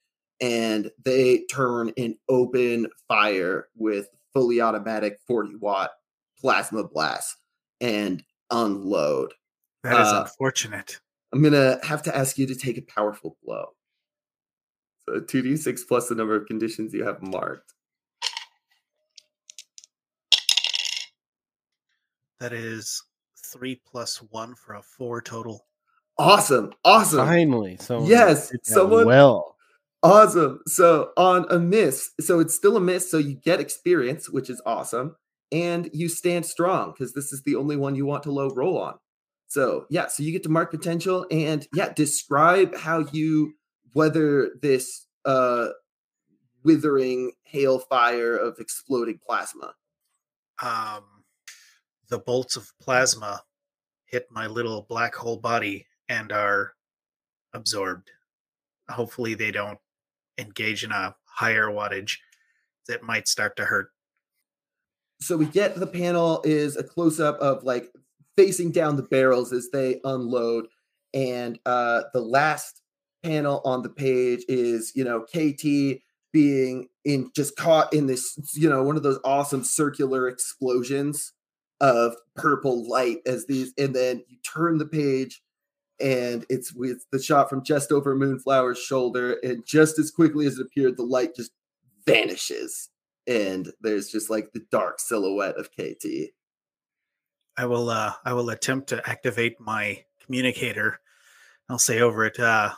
[0.41, 5.91] And they turn and open fire with fully automatic 40 watt
[6.39, 7.37] plasma blast
[7.81, 9.35] and unload.
[9.83, 11.01] That is Uh, unfortunate.
[11.33, 13.75] i'm gonna have to ask you to take a powerful blow.
[15.09, 17.75] So 2d6 plus the number of conditions you have marked.
[22.39, 23.03] That is
[23.45, 25.67] three plus one for a four total.
[26.19, 29.57] awesome awesome Finally, So Yes, did that someone- well.
[30.03, 30.61] Awesome.
[30.67, 33.11] So on a miss, so it's still a miss.
[33.11, 35.15] So you get experience, which is awesome,
[35.53, 38.79] and you stand strong because this is the only one you want to low roll
[38.79, 38.95] on.
[39.47, 43.53] So yeah, so you get to mark potential and yeah, describe how you
[43.95, 45.69] weather this uh
[46.65, 49.75] withering hailfire of exploding plasma.
[50.63, 51.05] Um,
[52.11, 53.43] the bolts of plasma
[54.05, 56.75] hit my little black hole body and are
[57.55, 58.11] absorbed.
[58.89, 59.79] Hopefully, they don't
[60.39, 62.19] engage in a higher wattage
[62.89, 63.91] that might start to hurt.
[65.21, 67.93] so we get the panel is a close up of like
[68.37, 70.67] facing down the barrels as they unload
[71.15, 72.83] and uh the last
[73.23, 76.03] panel on the page is you know KT
[76.33, 81.33] being in just caught in this you know one of those awesome circular explosions
[81.81, 85.43] of purple light as these and then you turn the page
[86.01, 90.59] and it's with the shot from just over Moonflower's shoulder and just as quickly as
[90.59, 91.53] it appeared the light just
[92.07, 92.91] vanishes
[93.27, 96.33] and there's just like the dark silhouette of KT.
[97.57, 97.91] I will.
[97.91, 101.01] Uh, I will attempt to activate my communicator.
[101.69, 102.71] I'll say over it, uh,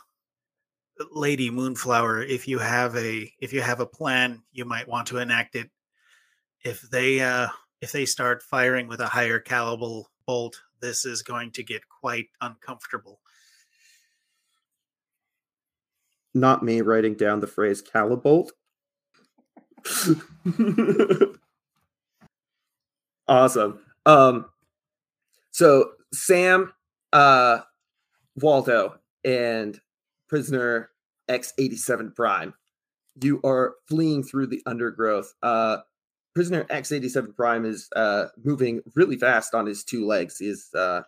[1.11, 2.23] Lady Moonflower.
[2.23, 5.69] If you have a if you have a plan, you might want to enact it.
[6.63, 7.47] If they uh,
[7.83, 12.27] if they start firing with a higher caliber bolt, this is going to get quite
[12.39, 13.19] uncomfortable.
[16.33, 18.53] Not me writing down the phrase Calibolt.
[23.27, 23.79] awesome.
[24.05, 24.45] Um
[25.51, 26.71] so Sam,
[27.11, 27.59] uh
[28.37, 29.77] Waldo and
[30.29, 30.89] prisoner
[31.29, 32.53] X87 Prime,
[33.21, 35.33] you are fleeing through the undergrowth.
[35.43, 35.79] Uh
[36.33, 40.37] prisoner X87 Prime is uh moving really fast on his two legs.
[40.37, 41.03] He's uh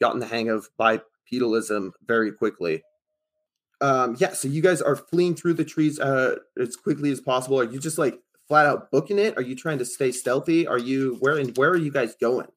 [0.00, 2.82] gotten the hang of bipedalism very quickly.
[3.80, 7.58] Um yeah so you guys are fleeing through the trees uh as quickly as possible.
[7.60, 9.36] Are you just like flat out booking it?
[9.36, 10.66] Are you trying to stay stealthy?
[10.66, 12.48] Are you where and where are you guys going?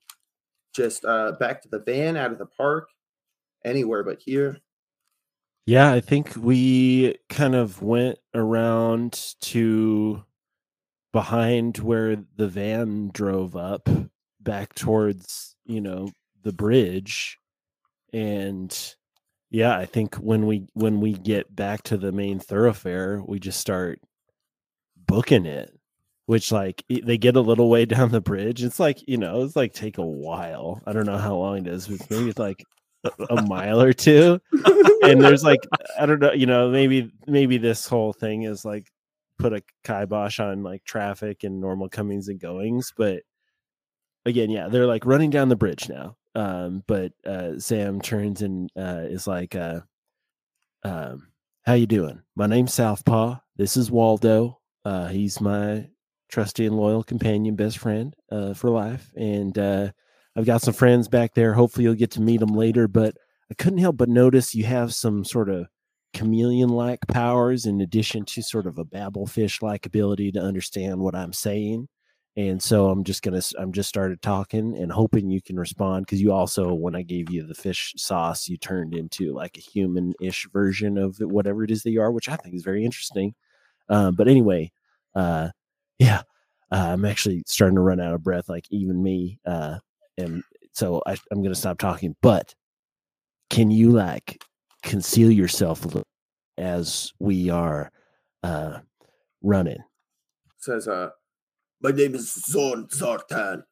[0.73, 2.89] Just uh back to the van out of the park?
[3.63, 4.57] Anywhere but here?
[5.67, 10.23] Yeah, I think we kind of went around to
[11.11, 13.89] behind where the van drove up
[14.39, 16.09] back towards, you know,
[16.43, 17.37] the bridge.
[18.13, 18.75] And
[19.49, 23.59] yeah, I think when we when we get back to the main thoroughfare, we just
[23.59, 23.99] start
[24.97, 25.71] booking it.
[26.27, 28.63] Which like they get a little way down the bridge.
[28.63, 30.81] It's like, you know, it's like take a while.
[30.85, 32.63] I don't know how long it is, but maybe it's like
[33.29, 34.39] a, mile or two
[35.03, 35.61] and there's like
[35.99, 38.91] I don't know, you know, maybe maybe this whole thing is like
[39.41, 43.23] put a kibosh on like traffic and normal comings and goings, but
[44.25, 46.15] again, yeah, they're like running down the bridge now.
[46.35, 49.81] Um, but uh, Sam turns and uh, is like, uh,
[50.83, 51.27] um,
[51.63, 52.21] "How you doing?
[52.35, 53.37] My name's Southpaw.
[53.57, 54.59] This is Waldo.
[54.85, 55.89] Uh, he's my
[56.29, 59.91] trusty and loyal companion, best friend uh, for life, and uh,
[60.35, 61.53] I've got some friends back there.
[61.53, 62.87] Hopefully, you'll get to meet them later.
[62.87, 63.15] But
[63.49, 65.67] I couldn't help but notice you have some sort of
[66.13, 70.99] chameleon like powers in addition to sort of a Babel fish like ability to understand
[70.99, 71.87] what I'm saying.
[72.37, 76.21] And so I'm just gonna I'm just started talking and hoping you can respond because
[76.21, 80.13] you also when I gave you the fish sauce you turned into like a human
[80.21, 83.35] ish version of whatever it is that you are, which I think is very interesting.
[83.89, 84.71] Um, but anyway,
[85.13, 85.49] uh,
[85.99, 86.21] yeah,
[86.71, 89.39] uh, I'm actually starting to run out of breath, like even me.
[89.45, 89.79] Uh,
[90.17, 92.15] and so I, I'm gonna stop talking.
[92.21, 92.55] But
[93.49, 94.41] can you like
[94.83, 96.07] conceal yourself a little
[96.57, 97.91] as we are
[98.43, 98.79] uh
[99.41, 99.77] running?
[100.57, 101.09] says uh
[101.81, 103.63] my name is zorn zartan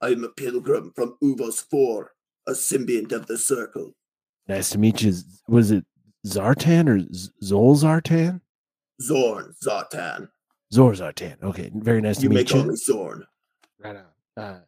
[0.00, 2.10] i am a pilgrim from uvos 4
[2.46, 3.94] a symbiont of the circle
[4.48, 5.12] Nice to meet you.
[5.46, 5.84] Was it
[6.26, 6.98] Zartan or
[7.44, 8.40] Zol Zartan?
[9.02, 10.28] Zorn Zartan.
[10.72, 11.36] Zor Zartan.
[11.42, 12.68] Okay, very nice You to may meet call you.
[12.68, 13.26] me Zorn.
[13.78, 14.42] Right on.
[14.42, 14.60] Uh,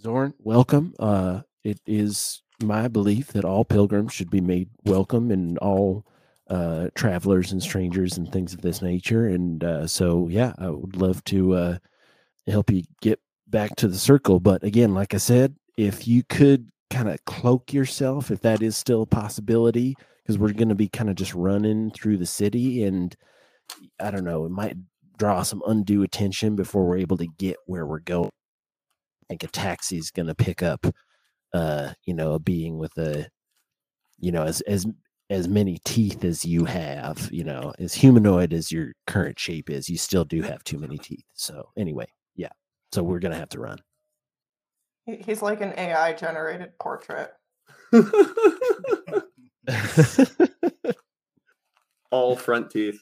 [0.00, 0.94] Zorn, welcome.
[1.00, 6.04] Uh, it is my belief that all pilgrims should be made welcome and all
[6.48, 9.26] uh, travelers and strangers and things of this nature.
[9.26, 11.78] And uh, so, yeah, I would love to uh,
[12.46, 14.40] help you get back to the circle.
[14.40, 18.76] But again, like I said, if you could kind of cloak yourself, if that is
[18.76, 22.84] still a possibility, because we're going to be kind of just running through the city
[22.84, 23.14] and
[24.00, 24.76] I don't know, it might
[25.18, 28.30] draw some undue attention before we're able to get where we're going.
[29.24, 30.86] I think a taxi is going to pick up,
[31.56, 33.26] uh, you know, a being with a,
[34.18, 34.86] you know, as as
[35.30, 39.88] as many teeth as you have, you know, as humanoid as your current shape is,
[39.88, 41.24] you still do have too many teeth.
[41.32, 42.52] So anyway, yeah.
[42.92, 43.78] So we're gonna have to run.
[45.06, 47.30] He's like an AI generated portrait.
[52.10, 53.00] All front teeth.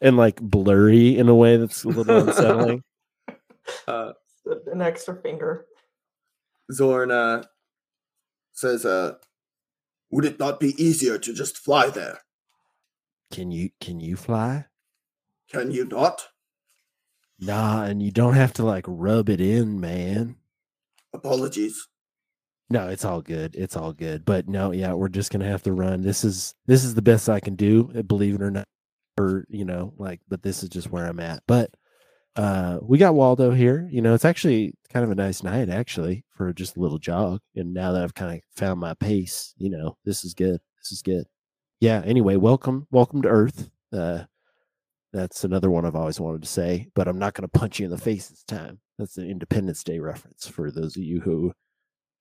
[0.00, 2.82] and like blurry in a way that's a little unsettling.
[3.86, 4.12] Uh,
[4.72, 5.66] An extra finger.
[6.72, 7.44] Zorn uh,
[8.52, 9.14] says, uh,
[10.10, 12.20] "Would it not be easier to just fly there?
[13.30, 14.66] Can you can you fly?
[15.50, 16.28] Can you not?
[17.38, 20.36] Nah, and you don't have to like rub it in, man.
[21.12, 21.88] Apologies.
[22.68, 23.56] No, it's all good.
[23.56, 24.24] It's all good.
[24.24, 26.02] But no, yeah, we're just gonna have to run.
[26.02, 28.68] This is this is the best I can do, believe it or not.
[29.18, 31.42] Or you know, like, but this is just where I'm at.
[31.46, 31.74] But
[32.40, 33.86] uh we got Waldo here.
[33.90, 37.40] You know, it's actually kind of a nice night actually for just a little jog.
[37.54, 40.60] And now that I've kind of found my pace, you know, this is good.
[40.78, 41.24] This is good.
[41.80, 42.02] Yeah.
[42.04, 43.70] Anyway, welcome, welcome to Earth.
[43.92, 44.24] Uh
[45.12, 47.86] that's another one I've always wanted to say, but I'm not going to punch you
[47.86, 48.78] in the face this time.
[48.96, 51.52] That's an Independence Day reference for those of you who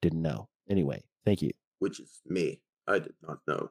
[0.02, 0.50] didn't know.
[0.68, 1.52] Anyway, thank you.
[1.78, 2.62] Which is me.
[2.88, 3.70] I did not know.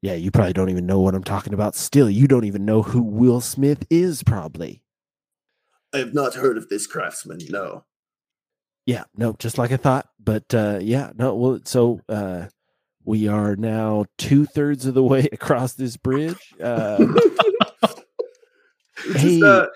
[0.00, 1.74] Yeah, you probably don't even know what I'm talking about.
[1.74, 4.84] Still, you don't even know who Will Smith is, probably.
[5.92, 7.40] I have not heard of this craftsman.
[7.48, 7.84] No.
[8.86, 10.08] Yeah, no, just like I thought.
[10.18, 12.46] But uh yeah, no, well, so uh
[13.04, 16.54] we are now two thirds of the way across this bridge.
[16.62, 17.06] Uh
[19.12, 19.42] Just, Hey.
[19.42, 19.66] uh,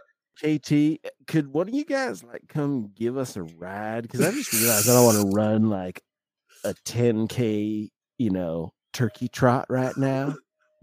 [0.43, 4.03] JT, could one of you guys like come give us a ride?
[4.03, 6.03] Because I just realized I don't want to run like
[6.65, 7.89] a 10k,
[8.19, 10.35] you know, turkey trot right now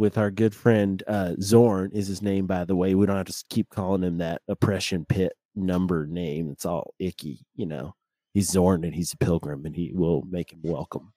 [0.01, 2.95] with our good friend uh Zorn is his name, by the way.
[2.95, 6.49] We don't have to keep calling him that oppression pit number name.
[6.49, 7.93] It's all icky, you know.
[8.33, 11.13] He's Zorn and he's a pilgrim and he will make him welcome.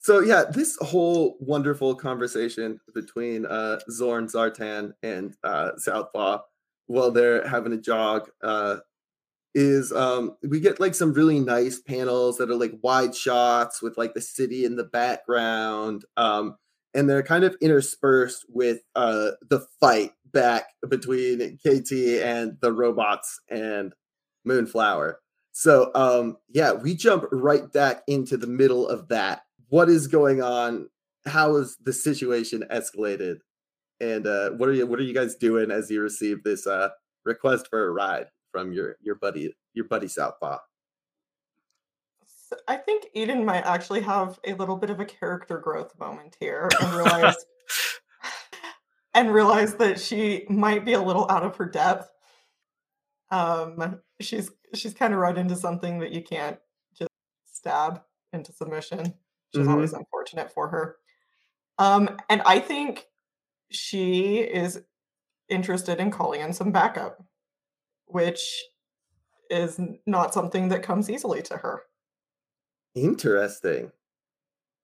[0.00, 6.40] So yeah, this whole wonderful conversation between uh, Zorn Zartan and uh, Southpaw
[6.86, 8.78] while they're having a jog uh,
[9.54, 13.96] is um, we get like some really nice panels that are like wide shots with
[13.96, 16.56] like the city in the background, um,
[16.94, 23.40] and they're kind of interspersed with uh, the fight back between KT and the robots
[23.48, 23.92] and
[24.44, 25.20] Moonflower.
[25.52, 29.42] So um, yeah, we jump right back into the middle of that.
[29.68, 30.88] What is going on?
[31.26, 33.38] How is the situation escalated?
[34.00, 36.90] And uh what are you what are you guys doing as you receive this uh
[37.24, 40.58] request for a ride from your your buddy your buddy southpaw
[42.66, 46.68] I think Eden might actually have a little bit of a character growth moment here
[46.80, 47.36] and realize
[49.14, 52.10] and realize that she might be a little out of her depth.
[53.30, 56.58] Um, she's she's kind of run into something that you can't
[56.96, 57.10] just
[57.44, 59.72] stab into submission, which is Mhm.
[59.72, 60.96] always unfortunate for her.
[61.78, 63.06] Um, and I think
[63.70, 64.82] she is
[65.48, 67.22] interested in calling in some backup,
[68.06, 68.62] which
[69.50, 71.82] is not something that comes easily to her.
[73.02, 73.92] Interesting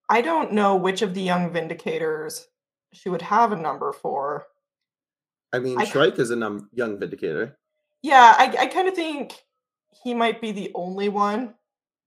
[0.07, 2.45] I don't know which of the young vindicators
[2.93, 4.45] she would have a number for.
[5.53, 7.57] i mean I- shrike is a num- young vindicator
[8.03, 9.43] Yeah, I, I kind of think
[10.03, 11.55] he might be the only one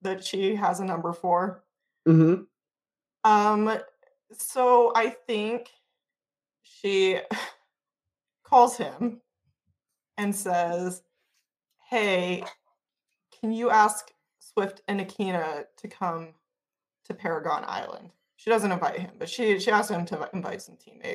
[0.03, 1.65] that she has a number for.
[2.07, 2.43] mm-hmm.
[3.29, 3.79] Um,
[4.33, 5.71] so I think
[6.63, 7.19] she
[8.45, 9.21] calls him
[10.17, 11.03] and says,
[11.91, 12.45] Hey,
[13.41, 14.09] can you ask
[14.59, 16.35] Swift and Akina to come
[17.05, 18.11] to Paragon Island?
[18.37, 21.15] She doesn't invite him, but she she asked him to invite some teammates.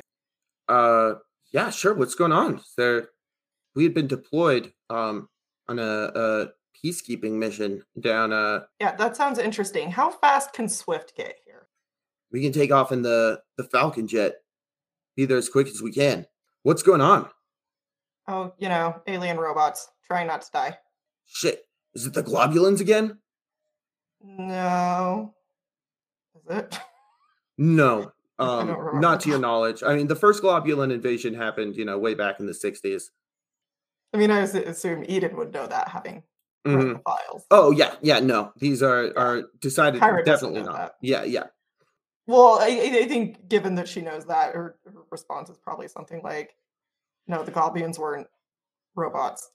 [0.68, 1.14] uh
[1.52, 3.10] yeah sure what's going on there
[3.74, 5.28] we had been deployed um
[5.68, 6.46] on a, a
[6.82, 9.90] peacekeeping mission down uh Yeah, that sounds interesting.
[9.90, 11.68] How fast can Swift get here?
[12.32, 14.36] we can take off in the the falcon jet
[15.16, 16.26] be there as quick as we can
[16.62, 17.28] what's going on
[18.26, 20.78] Oh, you know, alien robots trying not to die.
[21.26, 23.18] shit is it the globulins again
[24.24, 25.34] No.
[26.34, 26.78] Is it?
[27.58, 28.10] no
[28.40, 29.84] Um, don't to your knowledge.
[29.84, 33.04] I mean, the first globulin invasion happened, you know, way back in the '60s.
[34.12, 36.24] I mean, I assume Eden would know that having
[36.66, 36.94] Mhm.
[36.94, 37.44] the files.
[37.52, 38.18] Oh yeah, yeah.
[38.18, 40.76] No, these are are decided Kyra definitely not.
[40.76, 40.94] that.
[41.00, 41.44] Yeah, yeah.
[42.26, 42.66] Well, I,
[43.02, 46.56] I think given that she knows that, her, her response is probably something like,
[47.28, 48.26] "No, the Globulins weren't
[48.96, 49.48] robots,"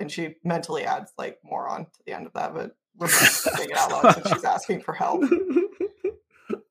[0.00, 2.74] and she mentally adds like moron to the end of that, but not
[3.08, 5.24] saying it out loud since she's asking for help.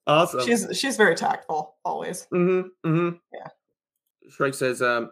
[0.07, 0.45] awesome.
[0.45, 2.27] She's she's very tactful always.
[2.33, 2.89] Mm-hmm.
[2.89, 3.15] Mm-hmm.
[3.33, 3.47] Yeah.
[4.29, 5.11] Shrike says, um,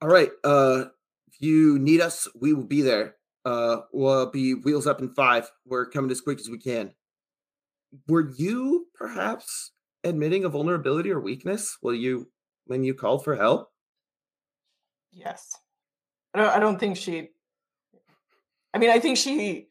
[0.00, 0.86] all right, uh,
[1.28, 3.16] if you need us, we will be there.
[3.44, 5.50] Uh, we'll be wheels up in five.
[5.66, 6.92] We're coming as quick as we can.
[8.08, 9.72] Were you perhaps
[10.04, 11.78] admitting a vulnerability or weakness?
[11.82, 12.28] Will you
[12.66, 13.70] when you called for help?
[15.12, 15.56] Yes,
[16.34, 17.30] I don't I don't think she.
[18.74, 19.68] I mean, I think she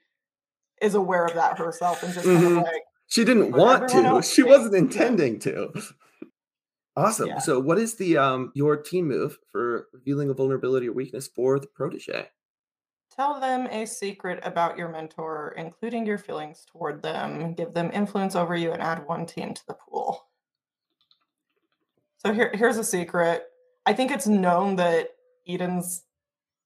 [0.82, 2.58] is aware of that herself and just kind Mhm.
[2.58, 4.22] of like She didn't want to.
[4.22, 5.72] She wasn't intending to.
[6.96, 7.28] Awesome.
[7.28, 7.40] Yeah.
[7.40, 11.60] So, what is the um your team move for revealing a vulnerability or weakness for
[11.60, 12.30] the protege?
[13.16, 17.54] Tell them a secret about your mentor, including your feelings toward them.
[17.54, 20.28] Give them influence over you and add one team to the pool.
[22.18, 23.44] So here, here's a secret.
[23.86, 25.10] I think it's known that
[25.48, 26.04] Eden's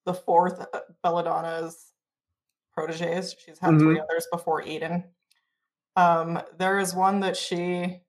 [0.05, 1.84] the fourth uh, Belladonna's
[2.75, 3.35] proteges.
[3.43, 5.05] She's had three others before Eden.
[5.95, 8.01] Um, there is one that she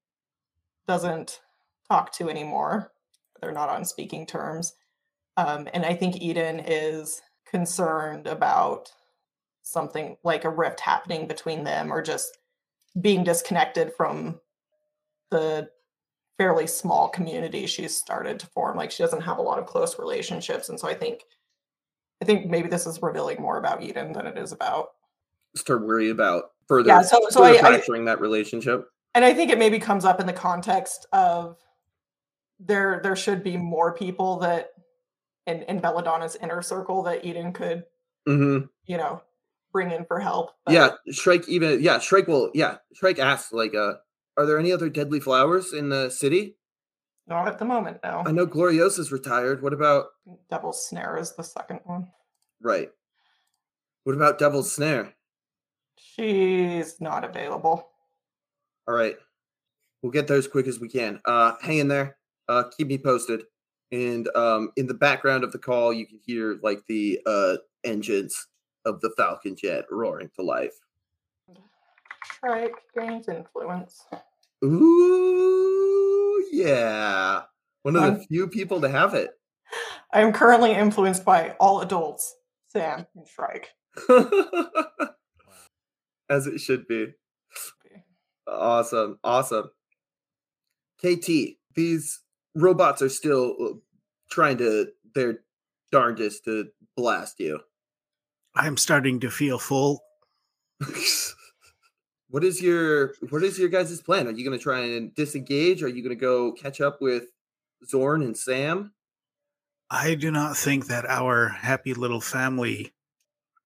[0.89, 1.41] doesn't
[1.89, 2.93] talk to anymore.
[3.41, 4.75] They're not on speaking terms.
[5.37, 8.93] Um, and I think Eden is concerned about
[9.63, 12.39] something like a rift happening between them or just
[13.01, 14.41] being disconnected from
[15.31, 15.69] the
[16.39, 19.99] fairly small community she's started to form like she doesn't have a lot of close
[19.99, 21.23] relationships and so i think
[22.23, 24.89] i think maybe this is revealing more about eden than it is about
[25.55, 28.89] Start worry about further, Yeah, so- so further I- I- that relationship.
[29.15, 31.57] and i think it maybe comes up in the context of
[32.61, 34.71] there there should be more people that
[35.47, 37.85] in in belladonna's inner circle that eden could
[38.27, 39.21] hmm you know
[39.73, 43.95] bring in for help Yeah, Shrike even yeah, Shrike will yeah, Shrike asks like uh
[44.39, 46.57] are there any other deadly flowers in the city?
[47.27, 49.63] Not at the moment no I know Gloriosa's retired.
[49.63, 50.07] What about
[50.51, 52.09] devil's snare is the second one
[52.61, 52.91] right?
[54.05, 55.13] What about Devil's Snare?
[55.99, 57.89] she's not available
[58.87, 59.17] All right.
[60.03, 61.21] We'll get there as quick as we can.
[61.25, 62.17] Uh hang in there.
[62.49, 63.45] Uh keep me posted.
[63.93, 68.47] And um in the background of the call you can hear like the uh engines
[68.85, 70.75] of the Falcon jet roaring to life.
[72.39, 74.07] Shrike gains influence
[74.65, 75.56] Ooh
[76.53, 77.43] yeah.
[77.83, 79.31] One of the Um, few people to have it.
[80.13, 82.35] i am currently influenced by all adults
[82.69, 83.71] sam and shrike
[86.29, 87.15] As it should be.
[88.49, 89.19] Awesome.
[89.23, 89.71] Awesome.
[90.99, 92.21] KT, these
[92.55, 93.81] robots are still
[94.31, 95.39] trying to their
[95.93, 96.67] darndest to
[96.97, 97.61] blast you.
[98.57, 100.03] I'm starting to feel full.
[102.31, 104.27] what is your what is your guys' plan?
[104.27, 105.83] Are you gonna try and disengage?
[105.83, 107.25] Are you gonna go catch up with
[107.87, 108.93] Zorn and Sam?
[109.91, 112.93] I do not think that our happy little family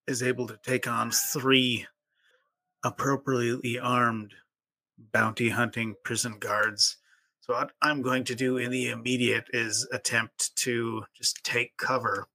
[0.07, 1.87] is able to take on three
[2.85, 4.35] appropriately armed
[5.13, 6.99] bounty hunting prison guards.
[7.41, 12.27] So, what I'm going to do in the immediate is attempt to just take cover.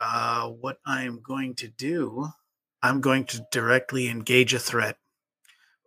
[0.00, 2.28] Uh, what I'm going to do,
[2.82, 4.96] I'm going to directly engage a threat,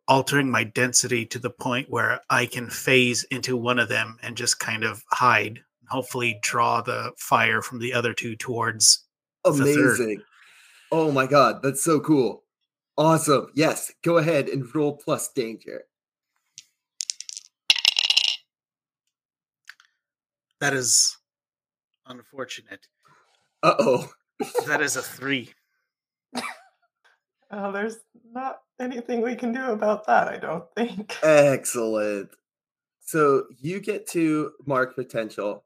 [0.07, 4.37] altering my density to the point where I can phase into one of them and
[4.37, 9.05] just kind of hide hopefully draw the fire from the other two towards
[9.43, 9.99] the third.
[9.99, 10.21] Amazing.
[10.91, 12.43] Oh my god, that's so cool.
[12.97, 13.47] Awesome.
[13.53, 15.83] Yes, go ahead and roll plus danger.
[20.61, 21.17] that is
[22.07, 22.87] unfortunate
[23.61, 24.09] Uh oh.
[24.67, 25.53] that is a three
[27.51, 27.97] oh there's
[28.31, 32.29] not anything we can do about that i don't think Excellent.
[33.05, 35.63] So you get to mark potential,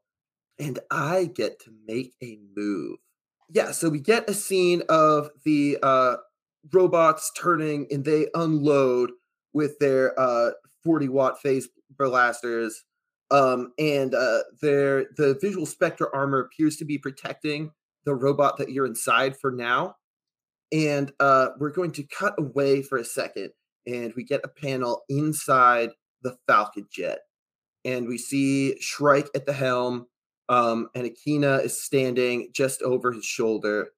[0.58, 2.98] and I get to make a move.
[3.48, 6.16] Yeah, so we get a scene of the uh,
[6.70, 9.12] robots turning and they unload
[9.54, 10.50] with their uh,
[10.84, 12.84] 40 watt phase blasters.
[13.30, 17.70] Um, and uh, their the visual spectre armor appears to be protecting
[18.04, 19.96] the robot that you're inside for now.
[20.72, 23.50] And uh, we're going to cut away for a second,
[23.86, 25.90] and we get a panel inside
[26.22, 27.20] the Falcon jet.
[27.84, 30.06] And we see Shrike at the helm,
[30.48, 33.88] um, and Akina is standing just over his shoulder.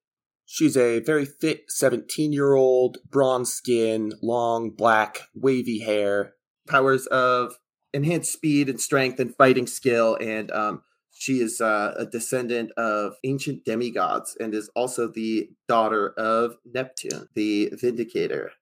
[0.46, 6.34] She's a very fit 17 year old, bronze skin, long, black, wavy hair,
[6.68, 7.58] powers of
[7.92, 10.82] enhanced speed and strength and fighting skill, and um,
[11.12, 17.28] she is uh, a descendant of ancient demigods and is also the daughter of Neptune,
[17.34, 18.52] the Vindicator.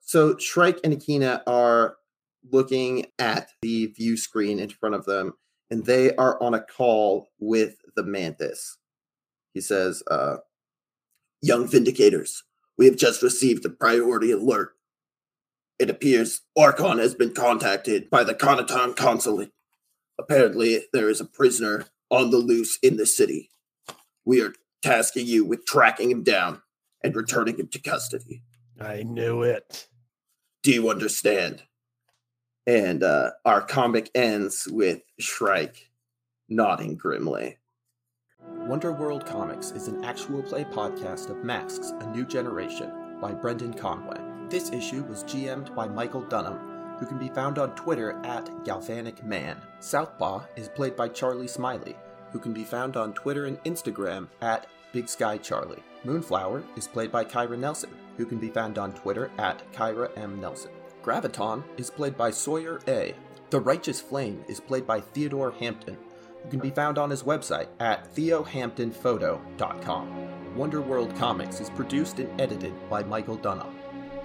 [0.00, 1.96] So Shrike and Akina are
[2.50, 5.32] looking at the view screen in front of them,
[5.70, 8.78] and they are on a call with the Mantis.
[9.52, 10.36] He says, uh,
[11.42, 12.42] Young Vindicators,
[12.78, 14.74] we have just received a priority alert.
[15.78, 19.50] It appears Archon has been contacted by the Conaton Consulate.
[20.18, 23.50] Apparently, there is a prisoner on the loose in the city.
[24.24, 24.52] We are
[24.82, 26.62] tasking you with tracking him down
[27.02, 28.42] and returning him to custody.
[28.80, 29.88] I knew it.
[30.62, 31.62] Do you understand?
[32.66, 35.90] And uh, our comic ends with Shrike
[36.48, 37.58] nodding grimly.
[38.66, 43.74] Wonder World Comics is an actual play podcast of Masks A New Generation by Brendan
[43.74, 44.20] Conway.
[44.50, 49.24] This issue was GM'd by Michael Dunham, who can be found on Twitter at Galvanic
[49.24, 49.60] Man.
[49.80, 51.96] Southpaw is played by Charlie Smiley,
[52.32, 55.82] who can be found on Twitter and Instagram at Big Sky Charlie.
[56.04, 60.40] Moonflower is played by Kyra Nelson, who can be found on Twitter at Kyra M.
[60.40, 60.70] Nelson.
[61.02, 63.14] Graviton is played by Sawyer A.
[63.50, 65.98] The Righteous Flame is played by Theodore Hampton,
[66.42, 70.56] who can be found on his website at theohamptonphoto.com.
[70.56, 73.75] Wonder World Comics is produced and edited by Michael Dunham.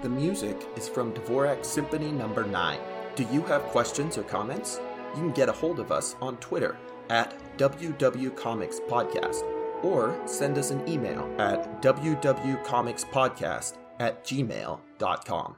[0.01, 2.27] The music is from Dvorak Symphony No.
[2.27, 2.79] 9.
[3.15, 4.79] Do you have questions or comments?
[5.15, 6.75] You can get a hold of us on Twitter
[7.11, 9.43] at WWComicsPodcast
[9.83, 15.55] or send us an email at wwcomicspodcast at gmail.com.